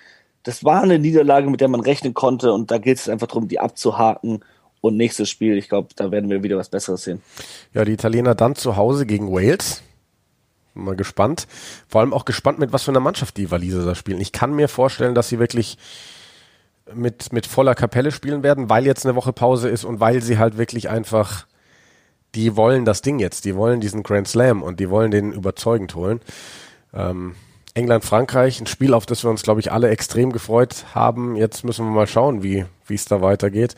das 0.43 0.65
war 0.65 0.83
eine 0.83 0.99
Niederlage, 0.99 1.51
mit 1.51 1.61
der 1.61 1.69
man 1.69 1.81
rechnen 1.81 2.15
konnte 2.15 2.53
und 2.53 2.71
da 2.71 2.79
geht 2.79 2.99
es 2.99 3.09
einfach 3.09 3.27
darum, 3.27 3.49
die 3.49 3.61
abzuhaken 3.61 4.45
und 4.81 4.97
nächstes 4.97 5.29
Spiel, 5.29 5.59
ich 5.59 5.69
glaube, 5.69 5.89
da 5.97 6.11
werden 6.11 6.31
wir 6.31 6.43
wieder 6.43 6.57
was 6.57 6.71
Besseres 6.71 7.05
sehen. 7.05 7.21
Ja, 7.75 7.85
die 7.85 7.93
Italiener 7.93 8.35
dann 8.35 8.55
zu 8.55 8.77
Hause 8.77 9.07
gegen 9.07 9.31
Wales. 9.31 9.83
Mal 10.73 10.97
gespannt. 10.97 11.47
Vor 11.89 12.01
allem 12.01 12.15
auch 12.15 12.25
gespannt, 12.25 12.59
mit 12.59 12.73
was 12.73 12.85
für 12.85 12.93
einer 12.93 13.01
Mannschaft 13.01 13.37
die 13.37 13.51
Waliser 13.51 13.85
da 13.85 13.95
spielen. 13.95 14.21
Ich 14.21 14.33
kann 14.33 14.55
mir 14.55 14.69
vorstellen, 14.69 15.15
dass 15.15 15.29
sie 15.29 15.39
wirklich 15.39 15.77
mit, 16.95 17.33
mit 17.33 17.47
voller 17.47 17.75
Kapelle 17.75 18.13
spielen 18.13 18.43
werden, 18.43 18.71
weil 18.71 18.87
jetzt 18.87 19.05
eine 19.05 19.17
Woche 19.17 19.33
Pause 19.33 19.69
ist 19.69 19.85
und 19.85 20.01
weil 20.01 20.23
sie 20.23 20.39
halt 20.39 20.57
wirklich 20.59 20.89
einfach, 20.89 21.47
die 22.35 22.57
wollen 22.57 22.85
das 22.85 23.03
Ding 23.03 23.19
jetzt, 23.19 23.45
die 23.45 23.57
wollen 23.57 23.81
diesen 23.81 24.03
Grand 24.03 24.29
Slam 24.29 24.63
und 24.63 24.81
die 24.81 24.91
wollen 24.91 25.11
den 25.11 25.33
überzeugend 25.33 25.95
holen. 25.95 26.21
Ähm, 26.95 27.35
England, 27.75 28.05
Frankreich, 28.05 28.61
ein 28.61 28.67
Spiel, 28.67 28.95
auf 28.95 29.07
das 29.07 29.25
wir 29.25 29.31
uns, 29.31 29.43
glaube 29.43 29.61
ich, 29.61 29.73
alle 29.73 29.91
extrem 29.91 30.33
gefreut 30.33 30.87
haben. 30.95 31.37
Jetzt 31.37 31.65
müssen 31.65 31.87
wir 31.87 31.93
mal 31.93 32.07
schauen, 32.07 32.43
wie 32.43 32.65
es 32.89 33.05
da 33.05 33.23
weitergeht. 33.23 33.77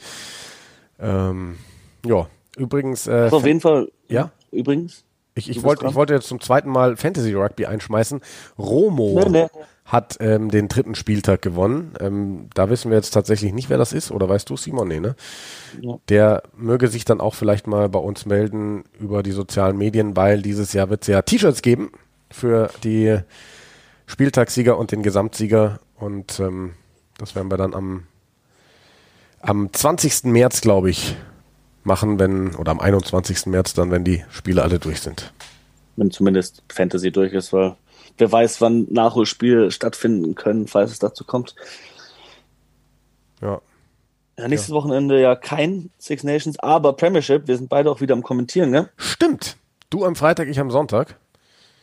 Ähm, 0.99 1.56
ja, 2.04 2.26
übrigens. 2.56 3.06
Äh, 3.06 3.28
auf 3.30 3.44
jeden 3.47 3.61
Fall. 3.61 3.90
Ja. 4.09 4.30
Übrigens. 4.50 5.04
Ich, 5.35 5.49
ich, 5.49 5.62
wollt, 5.62 5.82
ich 5.82 5.94
wollte 5.94 6.12
jetzt 6.12 6.28
zum 6.28 6.40
zweiten 6.40 6.68
Mal 6.68 6.97
Fantasy 6.97 7.32
Rugby 7.32 7.64
einschmeißen. 7.66 8.21
Romo 8.59 9.18
nee, 9.25 9.30
nee. 9.30 9.47
Hat 9.92 10.16
ähm, 10.20 10.50
den 10.50 10.68
dritten 10.68 10.94
Spieltag 10.94 11.42
gewonnen. 11.42 11.92
Ähm, 12.00 12.49
da 12.54 12.70
wissen 12.70 12.90
wir 12.90 12.96
jetzt 12.96 13.11
tatsächlich 13.11 13.52
nicht, 13.52 13.68
wer 13.68 13.76
das 13.76 13.92
ist. 13.92 14.11
Oder 14.11 14.26
weißt 14.26 14.49
du, 14.49 14.56
Simon? 14.56 14.88
Nee, 14.88 15.00
ne? 15.00 15.14
Ja. 15.82 15.99
Der 16.08 16.42
möge 16.56 16.88
sich 16.88 17.04
dann 17.04 17.20
auch 17.20 17.34
vielleicht 17.34 17.66
mal 17.66 17.90
bei 17.90 17.99
uns 17.99 18.25
melden 18.25 18.84
über 18.99 19.22
die 19.22 19.32
sozialen 19.32 19.76
Medien, 19.76 20.16
weil 20.16 20.40
dieses 20.40 20.72
Jahr 20.72 20.88
wird 20.88 21.02
es 21.02 21.08
ja 21.08 21.20
T-Shirts 21.20 21.61
geben 21.61 21.92
für 22.30 22.70
die 22.82 23.18
Spieltagssieger 24.06 24.78
und 24.78 24.92
den 24.92 25.02
Gesamtsieger. 25.02 25.78
Und 25.94 26.40
ähm, 26.40 26.72
das 27.18 27.34
werden 27.34 27.50
wir 27.50 27.58
dann 27.58 27.75
am, 27.75 28.04
am 29.40 29.70
20. 29.70 30.25
März, 30.25 30.62
glaube 30.62 30.88
ich, 30.88 31.16
machen, 31.84 32.18
wenn, 32.18 32.54
oder 32.54 32.70
am 32.70 32.80
21. 32.80 33.44
März 33.44 33.75
dann, 33.75 33.90
wenn 33.90 34.04
die 34.04 34.25
Spiele 34.30 34.62
alle 34.62 34.78
durch 34.78 35.02
sind. 35.02 35.34
Wenn 35.96 36.11
zumindest 36.11 36.62
Fantasy 36.70 37.12
durch 37.12 37.34
ist, 37.34 37.52
weil 37.52 37.76
wer 38.18 38.30
weiß, 38.30 38.61
wann 38.61 38.87
Nachholspiele 38.90 39.71
stattfinden 39.71 40.35
können, 40.35 40.66
falls 40.66 40.92
es 40.92 40.99
dazu 40.99 41.25
kommt. 41.25 41.54
Ja. 43.40 43.61
ja 44.38 44.49
nächstes 44.49 44.71
ja. 44.71 44.75
Wochenende 44.75 45.21
ja 45.21 45.35
kein 45.35 45.90
Six 45.99 46.23
Nations, 46.25 46.59
aber 46.59 46.92
Premiership. 46.94 47.49
Wir 47.49 47.56
sind 47.56 47.68
beide 47.68 47.90
auch 47.90 48.00
wieder 48.00 48.14
am 48.14 48.23
Kommentieren, 48.23 48.71
ne? 48.71 48.88
Stimmt. 48.97 49.57
Du 49.90 50.05
am 50.05 50.16
Freitag, 50.16 50.48
ich 50.48 50.59
am 50.59 50.70
Sonntag. 50.70 51.18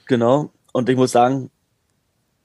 Genau. 0.08 0.52
Und 0.72 0.90
ich 0.90 0.96
muss 0.96 1.12
sagen, 1.12 1.52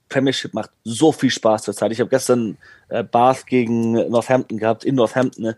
Premiership 0.09 0.53
macht 0.53 0.69
so 0.83 1.11
viel 1.11 1.31
Spaß 1.31 1.63
zurzeit. 1.63 1.91
Ich 1.91 1.99
habe 1.99 2.09
gestern 2.09 2.57
äh, 2.89 3.03
Bath 3.03 3.47
gegen 3.47 3.93
Northampton 4.09 4.57
gehabt, 4.57 4.83
in 4.83 4.95
Northampton. 4.95 5.43
Ne? 5.43 5.57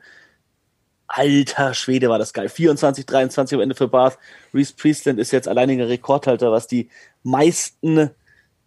Alter 1.18 1.74
Schwede, 1.74 2.10
war 2.10 2.20
das 2.20 2.32
geil. 2.32 2.48
24, 2.48 3.06
23 3.08 3.56
am 3.56 3.62
Ende 3.62 3.74
für 3.74 3.88
Bath. 3.88 4.20
Reese 4.54 4.74
Priestland 4.78 5.20
ist 5.20 5.32
jetzt 5.32 5.48
alleiniger 5.48 5.90
Rekordhalter, 5.90 6.52
was 6.52 6.68
die 6.68 6.90
meisten 7.24 8.12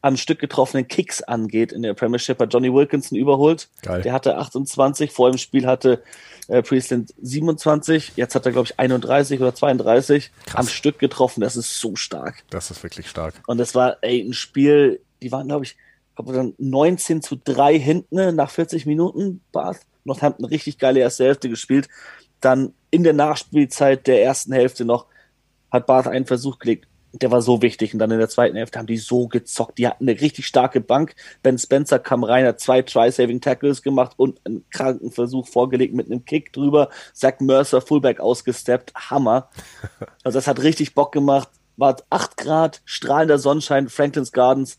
am 0.03 0.17
Stück 0.17 0.41
getroffenen 0.41 0.89
Kicks 0.89 1.23
angeht 1.23 1.71
in 1.71 1.83
der 1.83 1.95
Premiership. 1.95 2.41
Hat 2.41 2.53
Johnny 2.53 2.73
Wilkinson 2.73 3.17
überholt. 3.17 3.69
Geil. 3.83 4.03
Der 4.03 4.13
hatte 4.13 4.37
28. 4.37 5.13
Vor 5.13 5.31
dem 5.31 5.39
Spiel 5.39 5.67
hatte 5.67 6.03
äh, 6.49 6.63
Priestland 6.63 7.15
27. 7.23 8.15
Jetzt 8.17 8.35
hat 8.35 8.47
er, 8.47 8.53
glaube 8.53 8.67
ich, 8.67 8.81
31 8.81 9.41
oder 9.41 9.55
32 9.55 10.33
Krass. 10.47 10.57
am 10.57 10.67
Stück 10.67 10.99
getroffen. 10.99 11.43
Das 11.43 11.57
ist 11.57 11.79
so 11.79 11.95
stark. 11.95 12.43
Das 12.51 12.71
ist 12.71 12.83
wirklich 12.83 13.09
stark. 13.09 13.35
Und 13.47 13.59
das 13.59 13.77
war 13.77 13.99
ey, 14.01 14.21
ein 14.21 14.33
Spiel, 14.33 15.01
die 15.23 15.31
waren, 15.31 15.47
glaube 15.47 15.67
ich, 15.67 15.77
glaube 16.17 16.33
dann 16.33 16.55
19 16.59 17.23
zu 17.23 17.37
3 17.37 17.79
hinten 17.79 18.35
nach 18.35 18.51
40 18.51 18.87
Minuten. 18.87 19.41
Bath. 19.53 19.81
Northampton 20.05 20.47
richtig 20.47 20.79
geile 20.79 21.01
erste 21.01 21.25
Hälfte 21.25 21.49
gespielt. 21.49 21.89
Dann 22.41 22.75
in 22.91 23.05
der 23.05 23.13
Nachspielzeit 23.13 24.07
der 24.07 24.23
ersten 24.23 24.53
Hälfte 24.53 24.85
noch 24.85 25.07
hat 25.71 25.87
Bath 25.87 26.09
einen 26.09 26.27
Versuch 26.27 26.59
gelegt. 26.59 26.87
Der 27.13 27.31
war 27.31 27.43
so 27.43 27.61
wichtig. 27.61 27.93
Und 27.93 27.99
dann 27.99 28.11
in 28.11 28.19
der 28.19 28.29
zweiten 28.29 28.57
Hälfte 28.57 28.79
haben 28.79 28.87
die 28.87 28.97
so 28.97 29.27
gezockt. 29.27 29.79
Die 29.79 29.89
hatten 29.89 30.09
eine 30.09 30.21
richtig 30.21 30.47
starke 30.47 30.81
Bank. 30.81 31.15
Ben 31.43 31.59
Spencer 31.59 31.99
kam 31.99 32.23
rein, 32.23 32.47
hat 32.47 32.61
zwei 32.61 32.83
Try-Saving-Tackles 32.83 33.83
gemacht 33.83 34.13
und 34.17 34.41
einen 34.45 34.65
kranken 34.71 35.11
Versuch 35.11 35.49
vorgelegt 35.49 35.95
mit 35.95 36.07
einem 36.07 36.25
Kick 36.25 36.53
drüber. 36.53 36.89
Zach 37.13 37.41
Mercer, 37.41 37.81
Fullback 37.81 38.21
ausgesteppt. 38.21 38.93
Hammer. 38.95 39.51
Also 40.23 40.39
das 40.39 40.47
hat 40.47 40.63
richtig 40.63 40.95
Bock 40.95 41.13
gemacht. 41.13 41.49
War 41.77 41.97
8 42.11 42.37
Grad, 42.37 42.83
strahlender 42.85 43.39
Sonnenschein, 43.39 43.89
Franklin's 43.89 44.33
Gardens. 44.33 44.79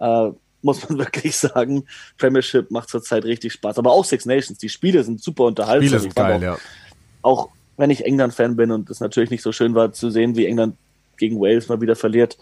Äh, 0.00 0.30
muss 0.62 0.88
man 0.88 0.98
wirklich 0.98 1.36
sagen. 1.36 1.86
Premiership 2.18 2.70
macht 2.70 2.90
zurzeit 2.90 3.24
richtig 3.24 3.52
Spaß. 3.52 3.78
Aber 3.78 3.92
auch 3.92 4.04
Six 4.04 4.26
Nations. 4.26 4.58
Die 4.58 4.68
Spiele 4.68 5.02
sind 5.04 5.22
super 5.22 5.44
unterhaltsam. 5.44 5.86
Spiele 5.86 6.00
sind 6.00 6.16
geil, 6.16 6.42
ja 6.42 6.58
auch 7.22 7.48
wenn 7.76 7.90
ich 7.90 8.04
England-Fan 8.04 8.56
bin 8.56 8.70
und 8.70 8.90
es 8.90 9.00
natürlich 9.00 9.30
nicht 9.30 9.42
so 9.42 9.52
schön 9.52 9.74
war 9.74 9.92
zu 9.92 10.10
sehen, 10.10 10.36
wie 10.36 10.46
England 10.46 10.76
gegen 11.16 11.40
Wales 11.40 11.68
mal 11.68 11.80
wieder 11.80 11.96
verliert, 11.96 12.36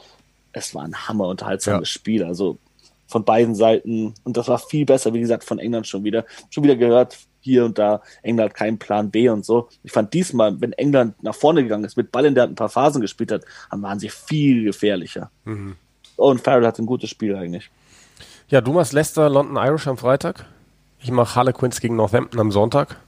es 0.53 0.75
war 0.75 0.85
ein 0.85 1.09
hammer 1.09 1.29
unterhaltsames 1.29 1.89
ja. 1.89 1.93
Spiel. 1.93 2.25
Also 2.25 2.59
von 3.07 3.25
beiden 3.25 3.55
Seiten. 3.55 4.15
Und 4.25 4.37
das 4.37 4.49
war 4.49 4.59
viel 4.59 4.85
besser, 4.85 5.15
wie 5.15 5.21
gesagt, 5.21 5.45
von 5.45 5.59
England 5.59 5.87
schon 5.87 6.05
wieder. 6.05 6.25
Schon 6.51 6.65
wieder 6.65 6.77
gehört, 6.77 7.19
hier 7.41 7.65
und 7.65 7.79
da, 7.79 8.03
England 8.23 8.51
hat 8.51 8.57
keinen 8.57 8.79
Plan 8.79 9.11
B 9.11 9.29
und 9.29 9.45
so. 9.45 9.69
Ich 9.83 9.93
fand 9.93 10.13
diesmal, 10.13 10.61
wenn 10.61 10.73
England 10.75 11.23
nach 11.23 11.35
vorne 11.35 11.63
gegangen 11.63 11.85
ist, 11.85 11.97
mit 11.97 12.13
Ball 12.13 12.27
in 12.27 12.35
der 12.35 12.45
ein 12.45 12.55
paar 12.55 12.69
Phasen 12.69 13.01
gespielt 13.01 13.33
hat, 13.33 13.45
dann 13.71 13.83
waren 13.83 13.99
sie 13.99 14.11
viel 14.11 14.65
gefährlicher. 14.65 15.31
Mhm. 15.45 15.77
Und 16.17 16.41
Farrell 16.41 16.67
hat 16.67 16.79
ein 16.79 16.87
gutes 16.87 17.09
Spiel 17.09 17.35
eigentlich. 17.35 17.71
Ja, 18.49 18.61
du 18.61 18.73
machst 18.73 18.93
Leicester, 18.93 19.31
London 19.31 19.57
Irish 19.57 19.87
am 19.87 19.97
Freitag. 19.97 20.45
Ich 21.01 21.11
mache 21.11 21.37
Harlequins 21.37 21.81
gegen 21.81 21.97
Northampton 21.97 22.41
am 22.41 22.51
Sonntag 22.51 22.99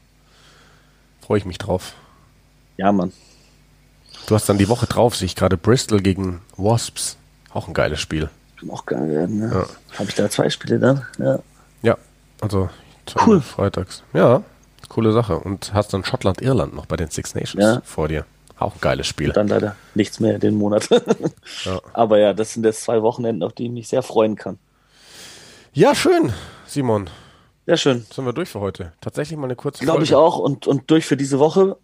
freue 1.31 1.39
ich 1.39 1.45
mich 1.45 1.59
drauf. 1.59 1.95
Ja, 2.77 2.91
Mann. 2.91 3.13
Du 4.27 4.35
hast 4.35 4.49
dann 4.49 4.59
die 4.59 4.69
Woche 4.69 4.87
drauf, 4.87 5.15
sehe 5.15 5.27
ich 5.27 5.37
gerade 5.37 5.57
Bristol 5.57 6.01
gegen 6.01 6.41
Wasps. 6.57 7.19
Auch 7.55 7.69
ein 7.69 7.73
geiles 7.73 8.01
Spiel. 8.01 8.29
Auch 8.69 8.85
geil 8.85 9.09
werden, 9.09 9.39
ne? 9.39 9.51
Ja. 9.55 9.97
Habe 9.97 10.09
ich 10.09 10.17
da 10.17 10.29
zwei 10.29 10.51
Spiele 10.51 10.81
dann? 10.81 11.07
Ja. 11.21 11.39
Ja, 11.83 11.99
also 12.41 12.69
cool. 13.25 13.41
freitags. 13.41 14.03
Ja, 14.13 14.43
coole 14.89 15.13
Sache. 15.13 15.39
Und 15.39 15.73
hast 15.73 15.95
dann 15.95 16.05
Schottland-Irland 16.05 16.75
noch 16.75 16.87
bei 16.87 16.97
den 16.97 17.11
Six 17.11 17.37
Nations 17.37 17.63
ja. 17.65 17.81
vor 17.85 18.09
dir. 18.09 18.27
Auch 18.59 18.75
ein 18.75 18.81
geiles 18.81 19.07
Spiel. 19.07 19.31
Dann 19.31 19.47
leider 19.47 19.77
nichts 19.95 20.19
mehr 20.19 20.41
den 20.41 20.57
Monat. 20.57 20.89
ja. 21.65 21.81
Aber 21.93 22.19
ja, 22.19 22.33
das 22.33 22.55
sind 22.55 22.65
jetzt 22.65 22.83
zwei 22.83 23.03
Wochenenden, 23.03 23.45
auf 23.45 23.53
die 23.53 23.67
ich 23.67 23.71
mich 23.71 23.87
sehr 23.87 24.03
freuen 24.03 24.35
kann. 24.35 24.59
Ja, 25.75 25.95
schön, 25.95 26.33
Simon. 26.67 27.09
Sehr 27.71 27.77
schön. 27.77 28.05
Sind 28.13 28.27
wir 28.27 28.33
durch 28.33 28.49
für 28.49 28.59
heute? 28.59 28.95
Tatsächlich 29.01 29.39
mal 29.39 29.45
eine 29.45 29.55
kurze 29.55 29.85
Glaube 29.85 30.03
ich 30.03 30.17
auch. 30.17 30.39
Und, 30.41 30.67
und 30.67 30.91
durch 30.91 31.07
für 31.07 31.17
diese 31.17 31.39
Woche? 31.39 31.77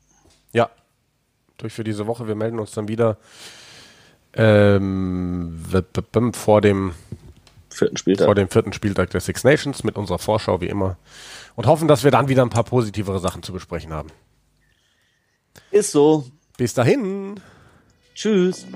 Ja, 0.52 0.68
durch 1.58 1.74
für 1.74 1.84
diese 1.84 2.08
Woche. 2.08 2.26
Wir 2.26 2.34
melden 2.34 2.58
uns 2.58 2.72
dann 2.72 2.88
wieder 2.88 3.18
ähm, 4.34 5.64
vor 6.32 6.60
dem 6.60 6.92
vierten 7.70 7.96
Spieltag. 7.96 8.24
Vor 8.24 8.34
dem 8.34 8.48
vierten 8.48 8.72
Spieltag 8.72 9.10
der 9.10 9.20
Six 9.20 9.44
Nations 9.44 9.84
mit 9.84 9.96
unserer 9.96 10.18
Vorschau 10.18 10.60
wie 10.60 10.66
immer. 10.66 10.96
Und 11.54 11.68
hoffen, 11.68 11.86
dass 11.86 12.02
wir 12.02 12.10
dann 12.10 12.26
wieder 12.26 12.42
ein 12.42 12.50
paar 12.50 12.64
positivere 12.64 13.20
Sachen 13.20 13.44
zu 13.44 13.52
besprechen 13.52 13.92
haben. 13.92 14.08
Ist 15.70 15.92
so. 15.92 16.24
Bis 16.56 16.74
dahin. 16.74 17.38
Tschüss. 18.12 18.66